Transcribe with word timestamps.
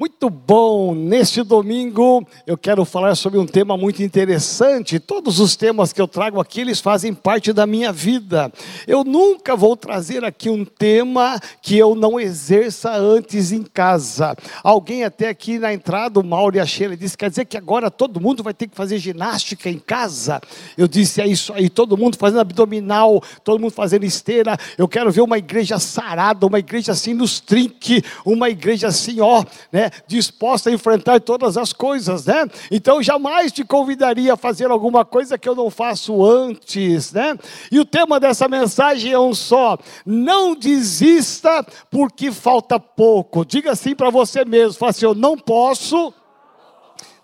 We 0.00 0.09
Muito 0.22 0.36
bom! 0.36 0.94
Neste 0.94 1.42
domingo 1.42 2.26
eu 2.46 2.58
quero 2.58 2.84
falar 2.84 3.14
sobre 3.14 3.38
um 3.38 3.46
tema 3.46 3.74
muito 3.78 4.02
interessante. 4.02 5.00
Todos 5.00 5.40
os 5.40 5.56
temas 5.56 5.94
que 5.94 6.00
eu 6.00 6.06
trago 6.06 6.38
aqui, 6.38 6.60
eles 6.60 6.78
fazem 6.78 7.14
parte 7.14 7.54
da 7.54 7.66
minha 7.66 7.90
vida. 7.90 8.52
Eu 8.86 9.02
nunca 9.02 9.56
vou 9.56 9.74
trazer 9.74 10.22
aqui 10.22 10.50
um 10.50 10.62
tema 10.62 11.40
que 11.62 11.74
eu 11.78 11.94
não 11.94 12.20
exerça 12.20 12.94
antes 12.94 13.50
em 13.50 13.62
casa. 13.62 14.36
Alguém 14.62 15.04
até 15.04 15.30
aqui 15.30 15.58
na 15.58 15.72
entrada, 15.72 16.20
o 16.20 16.22
Mauro 16.22 16.54
e 16.54 16.60
a 16.60 16.66
Sheila, 16.66 16.94
disse, 16.98 17.16
quer 17.16 17.30
dizer 17.30 17.46
que 17.46 17.56
agora 17.56 17.90
todo 17.90 18.20
mundo 18.20 18.42
vai 18.42 18.52
ter 18.52 18.66
que 18.66 18.76
fazer 18.76 18.98
ginástica 18.98 19.70
em 19.70 19.78
casa? 19.78 20.38
Eu 20.76 20.86
disse, 20.86 21.22
é 21.22 21.26
isso 21.26 21.50
aí, 21.54 21.70
todo 21.70 21.96
mundo 21.96 22.18
fazendo 22.18 22.40
abdominal, 22.40 23.22
todo 23.42 23.58
mundo 23.58 23.72
fazendo 23.72 24.04
esteira. 24.04 24.58
Eu 24.76 24.86
quero 24.86 25.10
ver 25.10 25.22
uma 25.22 25.38
igreja 25.38 25.78
sarada, 25.78 26.46
uma 26.46 26.58
igreja 26.58 26.92
assim 26.92 27.14
nos 27.14 27.40
trinque, 27.40 28.04
uma 28.22 28.50
igreja 28.50 28.88
assim, 28.88 29.18
ó, 29.22 29.42
né? 29.72 29.90
Disposta 30.10 30.68
a 30.68 30.72
enfrentar 30.72 31.20
todas 31.20 31.56
as 31.56 31.72
coisas, 31.72 32.26
né? 32.26 32.44
Então 32.70 33.00
jamais 33.00 33.52
te 33.52 33.64
convidaria 33.64 34.34
a 34.34 34.36
fazer 34.36 34.68
alguma 34.68 35.04
coisa 35.04 35.38
que 35.38 35.48
eu 35.48 35.54
não 35.54 35.70
faço 35.70 36.24
antes, 36.24 37.12
né? 37.12 37.38
E 37.70 37.78
o 37.78 37.84
tema 37.84 38.18
dessa 38.18 38.48
mensagem 38.48 39.12
é 39.12 39.18
um 39.18 39.32
só: 39.32 39.78
não 40.04 40.56
desista 40.56 41.64
porque 41.88 42.32
falta 42.32 42.80
pouco. 42.80 43.44
Diga 43.44 43.70
assim 43.70 43.94
para 43.94 44.10
você 44.10 44.44
mesmo, 44.44 44.78
fala 44.78 44.90
assim, 44.90 45.04
eu 45.04 45.14
não 45.14 45.38
posso 45.38 46.12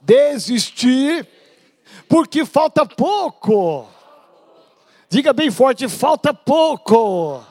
desistir 0.00 1.26
porque 2.09 2.45
falta 2.45 2.87
pouco. 2.87 3.88
Diga 5.10 5.32
bem 5.32 5.50
forte, 5.50 5.88
falta 5.88 6.32
pouco. 6.32 7.42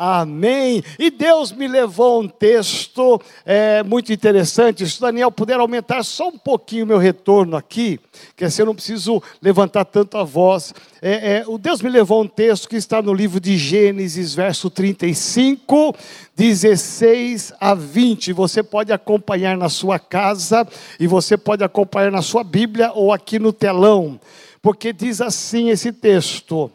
Amém. 0.00 0.80
E 0.96 1.10
Deus 1.10 1.50
me 1.50 1.66
levou 1.66 2.22
um 2.22 2.28
texto 2.28 3.20
é, 3.44 3.82
muito 3.82 4.12
interessante. 4.12 4.88
Se 4.88 5.00
Daniel 5.00 5.32
puder 5.32 5.58
aumentar 5.58 6.04
só 6.04 6.28
um 6.28 6.38
pouquinho 6.38 6.84
o 6.84 6.86
meu 6.86 6.98
retorno 6.98 7.56
aqui, 7.56 7.98
que 8.36 8.44
assim 8.44 8.62
eu 8.62 8.66
não 8.66 8.76
preciso 8.76 9.20
levantar 9.42 9.84
tanto 9.84 10.16
a 10.16 10.22
voz. 10.22 10.72
É, 11.02 11.38
é, 11.38 11.44
o 11.48 11.58
Deus 11.58 11.82
me 11.82 11.88
levou 11.88 12.22
um 12.22 12.28
texto 12.28 12.68
que 12.68 12.76
está 12.76 13.02
no 13.02 13.12
livro 13.12 13.40
de 13.40 13.56
Gênesis, 13.58 14.36
verso 14.36 14.70
35, 14.70 15.92
16 16.36 17.54
a 17.58 17.74
20. 17.74 18.32
Você 18.34 18.62
pode 18.62 18.92
acompanhar 18.92 19.56
na 19.56 19.68
sua 19.68 19.98
casa 19.98 20.64
e 21.00 21.08
você 21.08 21.36
pode 21.36 21.64
acompanhar 21.64 22.12
na 22.12 22.22
sua 22.22 22.44
Bíblia 22.44 22.92
ou 22.94 23.12
aqui 23.12 23.40
no 23.40 23.52
telão, 23.52 24.20
porque 24.62 24.92
diz 24.92 25.20
assim 25.20 25.70
esse 25.70 25.92
texto: 25.92 26.70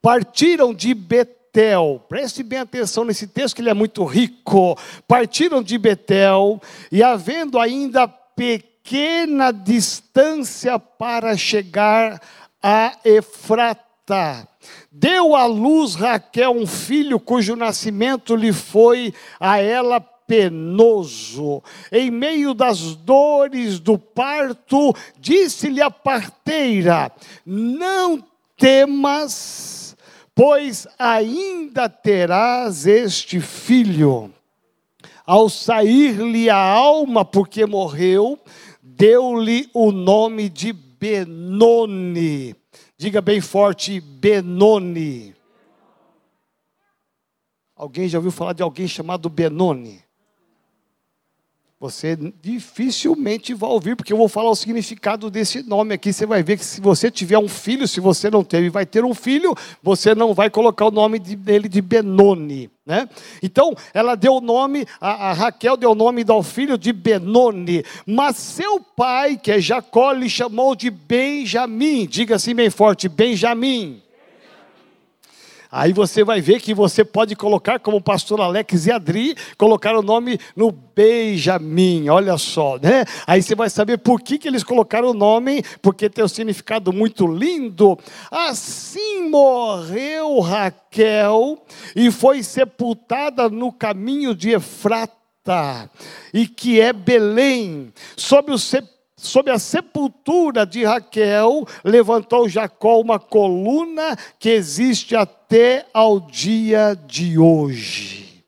Partiram 0.00 0.72
de 0.72 0.94
Betel 0.94 1.35
Betel, 1.56 2.02
preste 2.06 2.42
bem 2.42 2.58
atenção 2.58 3.02
nesse 3.02 3.26
texto 3.26 3.54
que 3.54 3.62
ele 3.62 3.70
é 3.70 3.74
muito 3.74 4.04
rico. 4.04 4.78
Partiram 5.08 5.62
de 5.62 5.78
Betel 5.78 6.60
e 6.92 7.02
havendo 7.02 7.58
ainda 7.58 8.06
pequena 8.06 9.50
distância 9.52 10.78
para 10.78 11.34
chegar 11.34 12.20
a 12.62 12.98
Efrata. 13.02 14.46
Deu 14.92 15.34
à 15.34 15.46
luz 15.46 15.94
Raquel 15.94 16.50
um 16.50 16.66
filho 16.66 17.18
cujo 17.18 17.56
nascimento 17.56 18.36
lhe 18.36 18.52
foi 18.52 19.14
a 19.40 19.56
ela 19.56 19.98
penoso. 19.98 21.62
Em 21.90 22.10
meio 22.10 22.52
das 22.52 22.94
dores 22.96 23.78
do 23.78 23.96
parto, 23.96 24.94
disse-lhe 25.18 25.80
a 25.80 25.90
parteira: 25.90 27.10
Não 27.46 28.22
temas 28.58 29.85
pois 30.36 30.86
ainda 30.98 31.88
terás 31.88 32.86
este 32.86 33.40
filho. 33.40 34.30
Ao 35.24 35.48
sair-lhe 35.48 36.50
a 36.50 36.56
alma, 36.56 37.24
porque 37.24 37.64
morreu, 37.64 38.38
deu-lhe 38.80 39.68
o 39.72 39.90
nome 39.90 40.48
de 40.48 40.74
Benoni. 40.74 42.54
Diga 42.98 43.20
bem 43.20 43.40
forte, 43.40 43.98
Benoni. 43.98 45.34
Alguém 47.74 48.06
já 48.06 48.18
ouviu 48.18 48.30
falar 48.30 48.52
de 48.52 48.62
alguém 48.62 48.86
chamado 48.86 49.28
Benoni? 49.30 50.05
Você 51.78 52.16
dificilmente 52.40 53.52
vai 53.52 53.68
ouvir, 53.68 53.96
porque 53.96 54.10
eu 54.10 54.16
vou 54.16 54.30
falar 54.30 54.48
o 54.48 54.56
significado 54.56 55.30
desse 55.30 55.62
nome 55.62 55.92
aqui. 55.92 56.10
Você 56.10 56.24
vai 56.24 56.42
ver 56.42 56.56
que 56.56 56.64
se 56.64 56.80
você 56.80 57.10
tiver 57.10 57.38
um 57.38 57.48
filho, 57.48 57.86
se 57.86 58.00
você 58.00 58.30
não 58.30 58.42
teve, 58.42 58.70
vai 58.70 58.86
ter 58.86 59.04
um 59.04 59.12
filho, 59.12 59.54
você 59.82 60.14
não 60.14 60.32
vai 60.32 60.48
colocar 60.48 60.86
o 60.86 60.90
nome 60.90 61.18
dele 61.18 61.68
de 61.68 61.82
Benoni. 61.82 62.70
Né? 62.86 63.06
Então, 63.42 63.74
ela 63.92 64.14
deu 64.14 64.36
o 64.36 64.40
nome, 64.40 64.86
a, 64.98 65.30
a 65.30 65.32
Raquel 65.34 65.76
deu 65.76 65.90
o 65.90 65.94
nome 65.94 66.24
ao 66.26 66.42
filho 66.42 66.78
de 66.78 66.94
Benoni, 66.94 67.84
mas 68.06 68.36
seu 68.36 68.80
pai, 68.80 69.36
que 69.36 69.52
é 69.52 69.60
Jacó, 69.60 70.12
lhe 70.12 70.30
chamou 70.30 70.74
de 70.74 70.88
Benjamim. 70.88 72.06
Diga 72.06 72.36
assim 72.36 72.54
bem 72.54 72.70
forte: 72.70 73.06
Benjamim. 73.06 74.00
Aí 75.70 75.92
você 75.92 76.24
vai 76.24 76.40
ver 76.40 76.60
que 76.60 76.74
você 76.74 77.04
pode 77.04 77.34
colocar, 77.34 77.78
como 77.78 77.98
o 77.98 78.02
pastor 78.02 78.40
Alex 78.40 78.86
e 78.86 78.92
Adri, 78.92 79.36
colocar 79.58 79.96
o 79.96 80.02
nome 80.02 80.38
no 80.54 80.70
Benjamin, 80.70 82.08
olha 82.08 82.38
só, 82.38 82.78
né? 82.78 83.04
Aí 83.26 83.42
você 83.42 83.54
vai 83.54 83.68
saber 83.68 83.98
por 83.98 84.20
que, 84.20 84.38
que 84.38 84.48
eles 84.48 84.64
colocaram 84.64 85.10
o 85.10 85.14
nome, 85.14 85.62
porque 85.82 86.08
tem 86.08 86.24
um 86.24 86.28
significado 86.28 86.92
muito 86.92 87.26
lindo. 87.26 87.98
Assim 88.30 89.28
morreu 89.28 90.40
Raquel 90.40 91.58
e 91.94 92.10
foi 92.10 92.42
sepultada 92.42 93.48
no 93.48 93.72
caminho 93.72 94.34
de 94.34 94.50
Efrata, 94.50 95.90
e 96.32 96.46
que 96.46 96.80
é 96.80 96.92
Belém, 96.92 97.92
sob 98.16 98.52
o 98.52 98.58
sepulcro 98.58 98.95
Sob 99.18 99.50
a 99.50 99.58
sepultura 99.58 100.66
de 100.66 100.84
Raquel, 100.84 101.66
levantou 101.82 102.48
Jacó 102.48 103.00
uma 103.00 103.18
coluna 103.18 104.14
que 104.38 104.50
existe 104.50 105.16
até 105.16 105.86
ao 105.94 106.20
dia 106.20 106.94
de 107.06 107.38
hoje. 107.38 108.44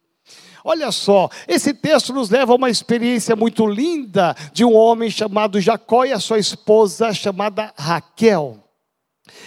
Olha 0.62 0.92
só, 0.92 1.30
esse 1.46 1.72
texto 1.72 2.12
nos 2.12 2.28
leva 2.28 2.52
a 2.52 2.56
uma 2.56 2.68
experiência 2.68 3.34
muito 3.34 3.66
linda 3.66 4.36
de 4.52 4.62
um 4.62 4.74
homem 4.74 5.10
chamado 5.10 5.58
Jacó 5.58 6.04
e 6.04 6.12
a 6.12 6.20
sua 6.20 6.38
esposa 6.38 7.14
chamada 7.14 7.72
Raquel. 7.74 8.67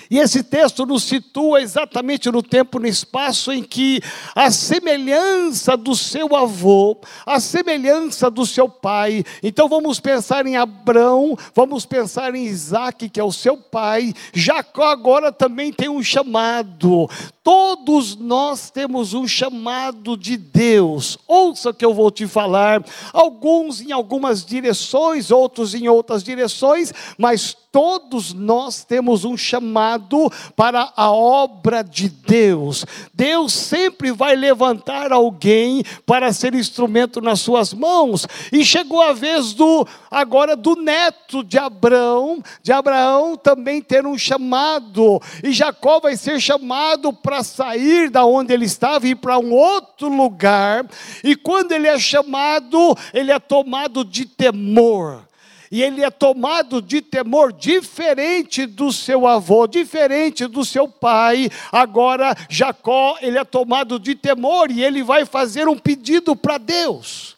E 0.09 0.19
esse 0.19 0.43
texto 0.43 0.85
nos 0.85 1.03
situa 1.03 1.61
exatamente 1.61 2.29
no 2.29 2.43
tempo 2.43 2.79
no 2.79 2.87
espaço 2.87 3.51
em 3.51 3.63
que 3.63 4.01
a 4.35 4.51
semelhança 4.51 5.77
do 5.77 5.95
seu 5.95 6.35
avô, 6.35 6.97
a 7.25 7.39
semelhança 7.39 8.29
do 8.29 8.45
seu 8.45 8.67
pai. 8.67 9.23
Então 9.41 9.67
vamos 9.67 9.99
pensar 9.99 10.45
em 10.45 10.57
Abraão, 10.57 11.37
vamos 11.55 11.85
pensar 11.85 12.35
em 12.35 12.45
Isaac, 12.45 13.09
que 13.09 13.19
é 13.19 13.23
o 13.23 13.31
seu 13.31 13.57
pai. 13.57 14.13
Jacó 14.33 14.83
agora 14.83 15.31
também 15.31 15.71
tem 15.71 15.89
um 15.89 16.03
chamado. 16.03 17.09
Todos 17.43 18.15
nós 18.15 18.69
temos 18.69 19.15
um 19.15 19.27
chamado 19.27 20.15
de 20.15 20.37
Deus. 20.37 21.17
Ouça 21.27 21.73
que 21.73 21.83
eu 21.83 21.93
vou 21.93 22.11
te 22.11 22.27
falar. 22.27 22.83
Alguns 23.11 23.81
em 23.81 23.91
algumas 23.91 24.45
direções, 24.45 25.31
outros 25.31 25.73
em 25.73 25.87
outras 25.87 26.23
direções, 26.23 26.93
mas 27.17 27.57
todos 27.71 28.33
nós 28.33 28.83
temos 28.83 29.23
um 29.23 29.37
chamado 29.37 30.31
para 30.55 30.91
a 30.95 31.09
obra 31.09 31.81
de 31.81 32.09
Deus. 32.09 32.85
Deus 33.13 33.53
sempre 33.53 34.11
vai 34.11 34.35
levantar 34.35 35.13
alguém 35.13 35.83
para 36.05 36.33
ser 36.33 36.53
instrumento 36.53 37.21
nas 37.21 37.39
suas 37.39 37.73
mãos. 37.73 38.27
E 38.51 38.65
chegou 38.65 39.01
a 39.01 39.13
vez 39.13 39.53
do 39.53 39.87
agora 40.09 40.55
do 40.55 40.75
neto 40.75 41.43
de 41.43 41.57
Abraão, 41.57 42.43
de 42.61 42.73
Abraão 42.73 43.37
também 43.37 43.81
ter 43.81 44.05
um 44.05 44.17
chamado. 44.17 45.21
E 45.41 45.53
Jacó 45.53 45.99
vai 45.99 46.17
ser 46.17 46.41
chamado 46.41 47.13
para 47.13 47.41
sair 47.41 48.09
da 48.09 48.25
onde 48.25 48.53
ele 48.53 48.65
estava 48.65 49.07
e 49.07 49.11
ir 49.11 49.15
para 49.15 49.39
um 49.39 49.53
outro 49.53 50.09
lugar. 50.09 50.85
E 51.23 51.35
quando 51.35 51.71
ele 51.71 51.87
é 51.87 51.97
chamado, 51.97 52.97
ele 53.13 53.31
é 53.31 53.39
tomado 53.39 54.03
de 54.03 54.25
temor 54.25 55.30
e 55.71 55.81
ele 55.81 56.03
é 56.03 56.11
tomado 56.11 56.81
de 56.81 57.01
temor 57.01 57.53
diferente 57.53 58.65
do 58.65 58.91
seu 58.91 59.25
avô, 59.25 59.65
diferente 59.65 60.45
do 60.45 60.65
seu 60.65 60.87
pai. 60.87 61.49
Agora 61.71 62.35
Jacó, 62.49 63.17
ele 63.21 63.37
é 63.37 63.43
tomado 63.45 63.97
de 63.97 64.13
temor 64.13 64.69
e 64.69 64.83
ele 64.83 65.01
vai 65.01 65.25
fazer 65.25 65.69
um 65.69 65.77
pedido 65.77 66.35
para 66.35 66.57
Deus. 66.57 67.37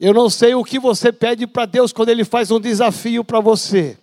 Eu 0.00 0.12
não 0.12 0.28
sei 0.28 0.54
o 0.54 0.64
que 0.64 0.80
você 0.80 1.12
pede 1.12 1.46
para 1.46 1.64
Deus 1.64 1.92
quando 1.92 2.08
ele 2.08 2.24
faz 2.24 2.50
um 2.50 2.58
desafio 2.58 3.22
para 3.22 3.38
você 3.38 3.96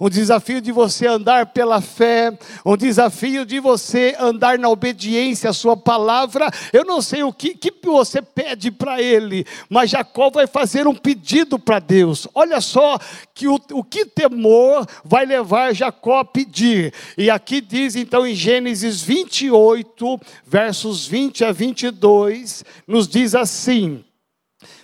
um 0.00 0.08
desafio 0.08 0.60
de 0.60 0.70
você 0.70 1.06
andar 1.06 1.46
pela 1.46 1.80
fé, 1.80 2.36
um 2.64 2.76
desafio 2.76 3.44
de 3.44 3.58
você 3.58 4.14
andar 4.18 4.58
na 4.58 4.68
obediência 4.68 5.50
à 5.50 5.52
sua 5.52 5.76
palavra. 5.76 6.50
Eu 6.72 6.84
não 6.84 7.02
sei 7.02 7.22
o 7.22 7.32
que, 7.32 7.54
que 7.54 7.72
você 7.84 8.22
pede 8.22 8.70
para 8.70 9.02
ele, 9.02 9.44
mas 9.68 9.90
Jacó 9.90 10.30
vai 10.30 10.46
fazer 10.46 10.86
um 10.86 10.94
pedido 10.94 11.58
para 11.58 11.78
Deus. 11.78 12.28
Olha 12.34 12.60
só 12.60 12.98
que 13.34 13.48
o, 13.48 13.60
o 13.72 13.82
que 13.82 14.04
temor 14.04 14.86
vai 15.04 15.26
levar 15.26 15.74
Jacó 15.74 16.18
a 16.18 16.24
pedir. 16.24 16.92
E 17.16 17.30
aqui 17.30 17.60
diz 17.60 17.96
então 17.96 18.26
em 18.26 18.34
Gênesis 18.34 19.02
28, 19.02 20.20
versos 20.46 21.06
20 21.06 21.44
a 21.44 21.52
22, 21.52 22.64
nos 22.86 23.08
diz 23.08 23.34
assim: 23.34 24.04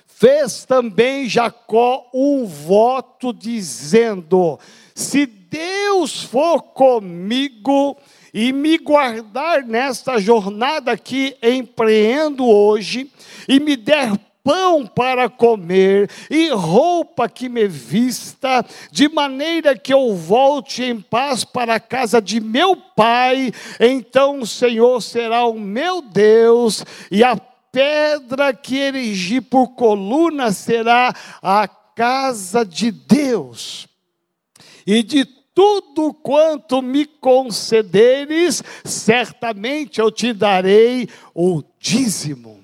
fez 0.06 0.64
também 0.64 1.28
Jacó 1.28 2.08
um 2.14 2.46
voto 2.46 3.32
dizendo: 3.32 4.58
Se 4.94 5.26
Deus 5.26 6.22
for 6.22 6.62
comigo 6.62 7.96
e 8.32 8.52
me 8.52 8.78
guardar 8.78 9.64
nesta 9.64 10.18
jornada 10.18 10.96
que 10.96 11.36
empreendo 11.42 12.46
hoje, 12.46 13.10
e 13.48 13.58
me 13.58 13.76
der 13.76 14.16
pão 14.44 14.86
para 14.86 15.28
comer 15.28 16.10
e 16.30 16.48
roupa 16.50 17.28
que 17.28 17.48
me 17.48 17.66
vista, 17.66 18.64
de 18.92 19.08
maneira 19.08 19.76
que 19.76 19.92
eu 19.92 20.14
volte 20.14 20.84
em 20.84 21.00
paz 21.00 21.44
para 21.44 21.76
a 21.76 21.80
casa 21.80 22.20
de 22.20 22.40
meu 22.40 22.76
pai, 22.76 23.52
então 23.80 24.40
o 24.40 24.46
Senhor 24.46 25.00
será 25.00 25.46
o 25.46 25.58
meu 25.58 26.02
Deus, 26.02 26.84
e 27.10 27.24
a 27.24 27.36
pedra 27.36 28.52
que 28.52 28.76
erigi 28.76 29.40
por 29.40 29.68
coluna 29.68 30.52
será 30.52 31.12
a 31.42 31.66
casa 31.66 32.64
de 32.64 32.92
Deus. 32.92 33.88
E 34.86 35.02
de 35.02 35.24
tudo 35.54 36.12
quanto 36.12 36.82
me 36.82 37.06
concederes, 37.06 38.62
certamente 38.84 40.00
eu 40.00 40.10
te 40.10 40.32
darei 40.32 41.08
o 41.34 41.62
dízimo. 41.78 42.63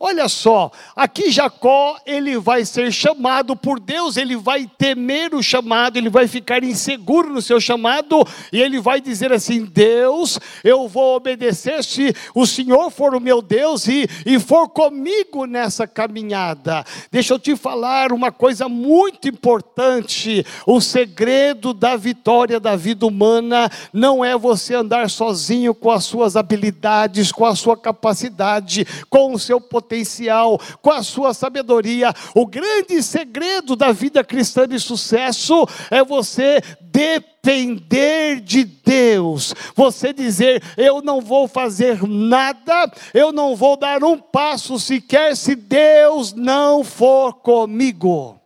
Olha 0.00 0.28
só, 0.28 0.70
aqui 0.94 1.28
Jacó, 1.28 1.98
ele 2.06 2.38
vai 2.38 2.64
ser 2.64 2.92
chamado 2.92 3.56
por 3.56 3.80
Deus, 3.80 4.16
ele 4.16 4.36
vai 4.36 4.70
temer 4.78 5.34
o 5.34 5.42
chamado, 5.42 5.96
ele 5.96 6.08
vai 6.08 6.28
ficar 6.28 6.62
inseguro 6.62 7.32
no 7.32 7.42
seu 7.42 7.60
chamado, 7.60 8.24
e 8.52 8.62
ele 8.62 8.78
vai 8.80 9.00
dizer 9.00 9.32
assim: 9.32 9.64
Deus, 9.64 10.38
eu 10.62 10.86
vou 10.86 11.16
obedecer 11.16 11.82
se 11.82 12.14
o 12.32 12.46
Senhor 12.46 12.90
for 12.90 13.12
o 13.12 13.20
meu 13.20 13.42
Deus 13.42 13.88
e, 13.88 14.08
e 14.24 14.38
for 14.38 14.68
comigo 14.68 15.46
nessa 15.46 15.84
caminhada. 15.84 16.84
Deixa 17.10 17.34
eu 17.34 17.38
te 17.38 17.56
falar 17.56 18.12
uma 18.12 18.30
coisa 18.30 18.68
muito 18.68 19.28
importante: 19.28 20.46
o 20.64 20.80
segredo 20.80 21.74
da 21.74 21.96
vitória 21.96 22.60
da 22.60 22.76
vida 22.76 23.04
humana 23.04 23.68
não 23.92 24.24
é 24.24 24.38
você 24.38 24.76
andar 24.76 25.10
sozinho 25.10 25.74
com 25.74 25.90
as 25.90 26.04
suas 26.04 26.36
habilidades, 26.36 27.32
com 27.32 27.44
a 27.44 27.56
sua 27.56 27.76
capacidade, 27.76 28.86
com 29.10 29.32
o 29.32 29.38
seu 29.40 29.60
potencial 29.60 29.87
potencial, 29.88 30.60
com 30.82 30.90
a 30.90 31.02
sua 31.02 31.32
sabedoria. 31.32 32.12
O 32.34 32.46
grande 32.46 33.02
segredo 33.02 33.74
da 33.74 33.90
vida 33.90 34.22
cristã 34.22 34.68
de 34.68 34.78
sucesso 34.78 35.66
é 35.90 36.04
você 36.04 36.60
depender 36.82 38.40
de 38.40 38.64
Deus. 38.64 39.54
Você 39.74 40.12
dizer: 40.12 40.62
Eu 40.76 41.00
não 41.00 41.20
vou 41.22 41.48
fazer 41.48 42.06
nada, 42.06 42.92
eu 43.14 43.32
não 43.32 43.56
vou 43.56 43.76
dar 43.76 44.04
um 44.04 44.18
passo 44.18 44.78
sequer 44.78 45.34
se 45.34 45.54
Deus 45.54 46.34
não 46.34 46.84
for 46.84 47.32
comigo. 47.32 48.37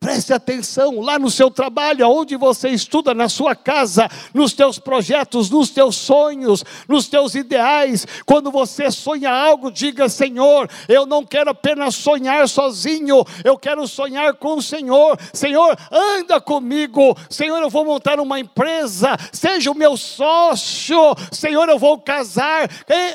Preste 0.00 0.32
atenção 0.32 1.00
lá 1.00 1.18
no 1.18 1.28
seu 1.28 1.50
trabalho, 1.50 2.04
aonde 2.04 2.36
você 2.36 2.68
estuda, 2.68 3.12
na 3.12 3.28
sua 3.28 3.56
casa, 3.56 4.08
nos 4.32 4.52
teus 4.52 4.78
projetos, 4.78 5.50
nos 5.50 5.70
teus 5.70 5.96
sonhos, 5.96 6.64
nos 6.88 7.08
teus 7.08 7.34
ideais. 7.34 8.06
Quando 8.24 8.48
você 8.48 8.92
sonha 8.92 9.28
algo, 9.28 9.72
diga: 9.72 10.08
Senhor, 10.08 10.70
eu 10.88 11.04
não 11.04 11.24
quero 11.24 11.50
apenas 11.50 11.96
sonhar 11.96 12.48
sozinho, 12.48 13.24
eu 13.42 13.58
quero 13.58 13.88
sonhar 13.88 14.34
com 14.34 14.58
o 14.58 14.62
Senhor. 14.62 15.18
Senhor, 15.32 15.76
anda 15.90 16.40
comigo. 16.40 17.16
Senhor, 17.28 17.60
eu 17.60 17.68
vou 17.68 17.84
montar 17.84 18.20
uma 18.20 18.38
empresa, 18.38 19.16
seja 19.32 19.68
o 19.68 19.74
meu 19.74 19.96
sócio. 19.96 20.96
Senhor, 21.32 21.68
eu 21.68 21.78
vou 21.78 21.98
casar. 21.98 22.70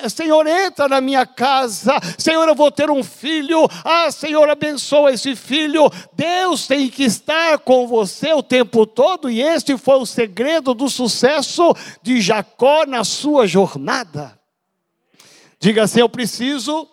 Senhor, 0.10 0.46
entra 0.46 0.90
na 0.90 1.00
minha 1.00 1.26
casa. 1.26 1.94
Senhor, 2.18 2.46
eu 2.46 2.56
vou 2.56 2.70
ter 2.70 2.92
um 2.92 3.04
filho. 3.04 3.70
Ah, 3.86 4.12
Senhor, 4.12 4.50
abençoa 4.50 5.14
esse 5.14 5.34
filho. 5.34 5.90
Deus 6.14 6.73
tem 6.74 6.90
que 6.90 7.04
estar 7.04 7.60
com 7.60 7.88
você 7.88 8.34
o 8.34 8.42
tempo 8.42 8.88
todo, 8.88 9.30
e 9.30 9.40
este 9.40 9.78
foi 9.78 9.98
o 9.98 10.08
segredo 10.08 10.74
do 10.74 10.90
sucesso 10.90 11.72
de 12.02 12.20
Jacó 12.20 12.84
na 12.88 13.04
sua 13.04 13.46
jornada. 13.46 14.40
Diga 15.60 15.84
assim: 15.84 16.00
eu 16.00 16.10
preciso, 16.10 16.90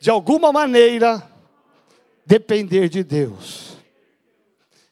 de 0.00 0.08
alguma 0.08 0.50
maneira, 0.54 1.22
depender 2.24 2.88
de 2.88 3.04
Deus. 3.04 3.76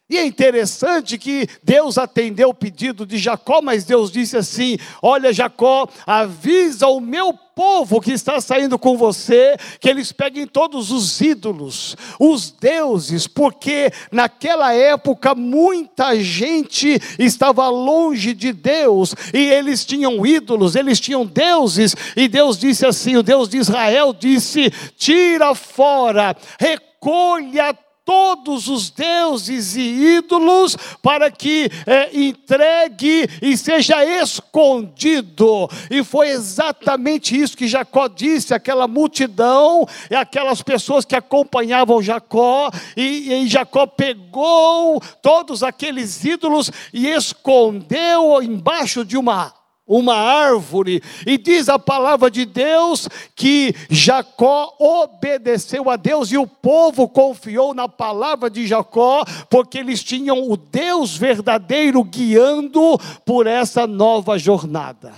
E 0.08 0.16
é 0.16 0.24
interessante 0.24 1.18
que 1.18 1.48
Deus 1.64 1.98
atendeu 1.98 2.50
o 2.50 2.54
pedido 2.54 3.04
de 3.04 3.18
Jacó, 3.18 3.60
mas 3.60 3.84
Deus 3.84 4.12
disse 4.12 4.36
assim: 4.36 4.78
Olha, 5.02 5.32
Jacó, 5.32 5.88
avisa 6.06 6.86
o 6.86 7.00
meu 7.00 7.32
povo 7.56 8.00
que 8.00 8.12
está 8.12 8.40
saindo 8.40 8.78
com 8.78 8.96
você, 8.96 9.56
que 9.80 9.88
eles 9.88 10.12
peguem 10.12 10.46
todos 10.46 10.92
os 10.92 11.20
ídolos, 11.20 11.96
os 12.20 12.52
deuses, 12.52 13.26
porque 13.26 13.90
naquela 14.12 14.72
época 14.72 15.34
muita 15.34 16.14
gente 16.20 17.00
estava 17.18 17.68
longe 17.68 18.32
de 18.32 18.52
Deus 18.52 19.12
e 19.34 19.38
eles 19.38 19.84
tinham 19.84 20.24
ídolos, 20.24 20.76
eles 20.76 21.00
tinham 21.00 21.26
deuses, 21.26 21.96
e 22.14 22.28
Deus 22.28 22.56
disse 22.58 22.86
assim: 22.86 23.16
o 23.16 23.24
Deus 23.24 23.48
de 23.48 23.56
Israel 23.56 24.12
disse: 24.12 24.70
tira 24.96 25.52
fora, 25.52 26.36
recolha 26.60 27.76
todos 28.06 28.68
os 28.68 28.88
deuses 28.88 29.74
e 29.74 29.80
ídolos 29.80 30.76
para 31.02 31.28
que 31.28 31.68
é, 31.84 32.16
entregue 32.16 33.28
e 33.42 33.56
seja 33.56 34.04
escondido. 34.04 35.68
E 35.90 36.04
foi 36.04 36.28
exatamente 36.28 37.38
isso 37.38 37.56
que 37.56 37.66
Jacó 37.66 38.06
disse 38.06 38.54
àquela 38.54 38.86
multidão, 38.86 39.86
e 40.08 40.14
aquelas 40.14 40.62
pessoas 40.62 41.04
que 41.04 41.16
acompanhavam 41.16 42.00
Jacó, 42.00 42.70
e, 42.96 43.32
e 43.32 43.48
Jacó 43.48 43.86
pegou 43.86 45.02
todos 45.20 45.64
aqueles 45.64 46.24
ídolos 46.24 46.70
e 46.92 47.08
escondeu 47.08 48.40
embaixo 48.40 49.04
de 49.04 49.16
uma 49.16 49.52
uma 49.86 50.14
árvore, 50.14 51.02
e 51.24 51.38
diz 51.38 51.68
a 51.68 51.78
palavra 51.78 52.30
de 52.30 52.44
Deus 52.44 53.08
que 53.34 53.74
Jacó 53.88 54.74
obedeceu 54.78 55.88
a 55.88 55.96
Deus 55.96 56.32
e 56.32 56.36
o 56.36 56.46
povo 56.46 57.08
confiou 57.08 57.72
na 57.72 57.88
palavra 57.88 58.50
de 58.50 58.66
Jacó, 58.66 59.24
porque 59.48 59.78
eles 59.78 60.02
tinham 60.02 60.50
o 60.50 60.56
Deus 60.56 61.16
verdadeiro 61.16 62.02
guiando 62.02 62.98
por 63.24 63.46
essa 63.46 63.86
nova 63.86 64.38
jornada. 64.38 65.12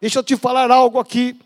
Deixa 0.00 0.18
eu 0.18 0.24
te 0.24 0.36
falar 0.36 0.70
algo 0.70 0.98
aqui. 0.98 1.36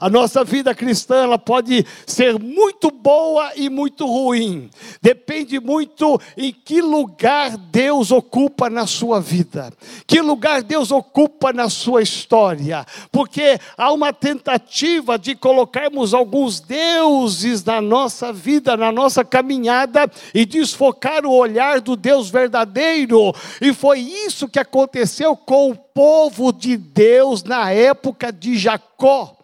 A 0.00 0.08
nossa 0.08 0.42
vida 0.42 0.74
cristã 0.74 1.16
ela 1.24 1.38
pode 1.38 1.84
ser 2.06 2.38
muito 2.38 2.90
boa 2.90 3.52
e 3.54 3.68
muito 3.68 4.06
ruim. 4.06 4.70
Depende 5.02 5.60
muito 5.60 6.18
em 6.38 6.52
que 6.52 6.80
lugar 6.80 7.58
Deus 7.58 8.10
ocupa 8.10 8.70
na 8.70 8.86
sua 8.86 9.20
vida. 9.20 9.70
Que 10.06 10.22
lugar 10.22 10.62
Deus 10.62 10.90
ocupa 10.90 11.52
na 11.52 11.68
sua 11.68 12.00
história. 12.00 12.86
Porque 13.12 13.60
há 13.76 13.92
uma 13.92 14.10
tentativa 14.10 15.18
de 15.18 15.34
colocarmos 15.34 16.14
alguns 16.14 16.60
deuses 16.60 17.62
na 17.62 17.82
nossa 17.82 18.32
vida, 18.32 18.78
na 18.78 18.90
nossa 18.90 19.22
caminhada 19.22 20.10
e 20.34 20.46
desfocar 20.46 21.26
o 21.26 21.32
olhar 21.32 21.78
do 21.82 21.94
Deus 21.94 22.30
verdadeiro. 22.30 23.34
E 23.60 23.74
foi 23.74 24.00
isso 24.00 24.48
que 24.48 24.58
aconteceu 24.58 25.36
com 25.36 25.72
o 25.72 25.76
povo 25.76 26.54
de 26.54 26.78
Deus 26.78 27.42
na 27.44 27.70
época 27.70 28.32
de 28.32 28.56
Jacó. 28.56 29.39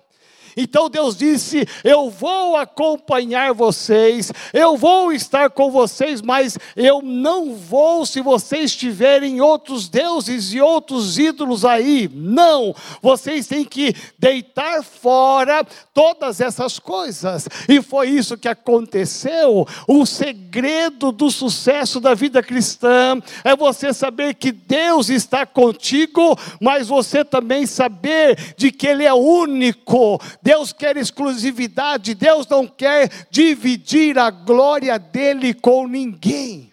Então 0.57 0.89
Deus 0.89 1.17
disse: 1.17 1.69
Eu 1.85 2.09
vou 2.09 2.57
acompanhar 2.57 3.53
vocês, 3.53 4.33
eu 4.55 4.77
vou 4.77 5.13
estar 5.13 5.51
com 5.51 5.71
vocês, 5.71 6.23
mas 6.23 6.59
eu 6.75 7.03
não 7.03 7.55
vou 7.55 8.07
se 8.07 8.23
vocês 8.23 8.75
tiverem 8.75 9.41
outros 9.41 9.89
deuses 9.89 10.55
e 10.55 10.61
outros 10.61 11.19
ídolos 11.19 11.65
aí. 11.65 12.11
Não, 12.13 12.75
vocês 13.03 13.47
têm 13.47 13.65
que 13.65 13.95
deitar 14.19 14.83
fora 14.83 15.65
todas 15.93 16.41
essas 16.41 16.79
coisas. 16.79 17.49
E 17.69 17.83
foi 17.83 18.09
isso 18.09 18.39
que 18.39 18.49
aconteceu. 18.49 19.67
O 19.87 20.07
segredo 20.07 21.13
do 21.13 21.31
sucesso 21.31 22.01
da 22.01 22.15
vida 22.15 22.43
cristã 22.43 23.21
é 23.45 23.55
você 23.55 23.93
saber 23.93 24.35
que 24.35 24.53
Deus 24.53 25.11
está 25.11 25.45
contigo, 25.45 26.39
mas 26.61 26.89
você 26.89 27.25
também 27.25 27.67
saber 27.67 28.55
de 28.57 28.71
que 28.71 28.87
Ele 28.87 29.05
é 29.05 29.13
único 29.13 30.19
Deus 30.47 30.73
quer 30.73 30.97
exclusividade, 30.97 32.15
Deus 32.15 32.47
não 32.47 32.69
quer 32.69 33.11
dividir 33.33 34.17
a 34.17 34.31
glória 34.31 34.97
dele 34.97 35.53
com 35.53 35.89
ninguém. 35.89 36.73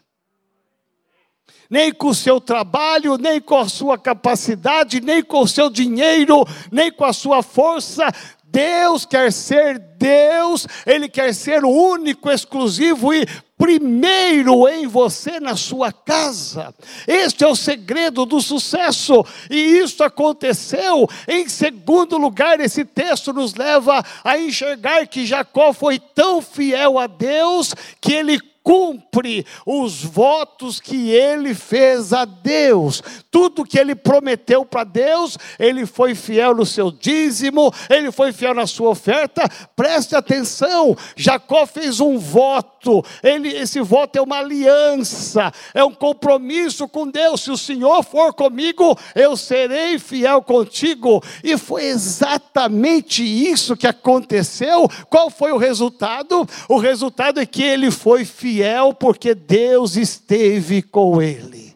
Nem 1.68 1.92
com 1.92 2.10
o 2.10 2.14
seu 2.14 2.40
trabalho, 2.40 3.18
nem 3.18 3.42
com 3.42 3.58
a 3.58 3.68
sua 3.68 3.98
capacidade, 3.98 5.02
nem 5.02 5.24
com 5.24 5.40
o 5.40 5.48
seu 5.48 5.72
dinheiro, 5.72 6.46
nem 6.72 6.92
com 6.92 7.04
a 7.04 7.12
sua 7.12 7.42
força. 7.42 8.06
Deus 8.54 9.04
quer 9.04 9.34
ser 9.34 9.80
Deus, 9.80 10.68
Ele 10.86 11.10
quer 11.10 11.34
ser 11.34 11.66
único, 11.66 12.30
exclusivo 12.30 13.12
e 13.12 13.26
primeiro 13.58 14.68
em 14.68 14.86
você, 14.86 15.40
na 15.40 15.56
sua 15.56 15.92
casa. 15.92 16.72
Este 17.08 17.44
é 17.44 17.48
o 17.48 17.56
segredo 17.56 18.28
do 18.28 18.40
sucesso, 18.40 19.26
e 19.50 19.80
isso 19.80 20.04
aconteceu. 20.04 21.10
Em 21.28 21.50
segundo 21.50 22.16
lugar, 22.16 22.60
esse 22.60 22.86
texto 22.86 23.34
nos 23.34 23.56
leva 23.56 24.06
a 24.24 24.38
enxergar 24.38 25.08
que 25.08 25.26
Jacó 25.26 25.74
foi 25.74 25.98
tão 25.98 26.40
fiel 26.40 27.00
a 27.00 27.08
Deus 27.08 27.74
que 28.00 28.14
ele 28.14 28.40
cumpre 28.64 29.46
os 29.66 30.04
votos 30.04 30.80
que 30.80 31.12
ele 31.12 31.54
fez 31.54 32.14
a 32.14 32.24
Deus. 32.24 33.04
Tudo 33.30 33.66
que 33.66 33.78
ele 33.78 33.94
prometeu 33.94 34.66
para 34.66 34.86
Deus, 34.86 35.38
ele 35.60 35.86
foi 35.86 36.16
fiel 36.16 36.56
no 36.56 36.66
seu 36.66 36.90
dízimo, 36.90 37.72
ele 37.90 38.12
foi 38.12 38.32
fiel 38.32 38.54
na 38.54 38.66
sua 38.66 38.90
oferta. 38.90 39.44
Preste 39.76 40.16
atenção, 40.16 40.96
Jacó 41.16 41.66
fez 41.66 42.00
um 42.00 42.18
voto. 42.18 43.04
Ele, 43.22 43.50
esse 43.50 43.82
voto 43.82 44.18
é 44.18 44.22
uma 44.22 44.40
aliança, 44.40 45.52
é 45.74 45.84
um 45.84 45.94
compromisso 45.94 46.88
com 46.88 47.08
Deus. 47.08 47.42
Se 47.42 47.52
o 47.52 47.58
Senhor 47.58 48.04
for 48.04 48.34
comigo, 48.34 48.98
eu 49.14 49.36
serei 49.36 50.00
fiel 50.00 50.42
contigo. 50.42 51.22
E 51.44 51.58
foi 51.58 51.86
exatamente 51.86 53.24
isso 53.24 53.76
que 53.76 53.88
aconteceu. 53.88 54.90
Qual 55.10 55.30
foi 55.30 55.52
o 55.52 55.58
resultado? 55.58 56.48
O 56.70 56.78
resultado 56.78 57.40
é 57.40 57.46
que 57.46 57.64
ele 57.64 57.92
foi 57.92 58.24
fiel 58.24 58.53
fiel 58.54 58.94
porque 58.94 59.34
Deus 59.34 59.96
esteve 59.96 60.84
com 60.84 61.20
ele. 61.20 61.76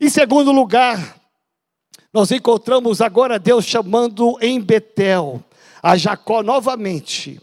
Em 0.00 0.08
segundo 0.08 0.50
lugar, 0.50 1.16
nós 2.10 2.30
encontramos 2.30 3.02
agora 3.02 3.38
Deus 3.38 3.66
chamando 3.66 4.38
em 4.40 4.58
Betel 4.58 5.44
a 5.82 5.94
Jacó 5.94 6.42
novamente. 6.42 7.38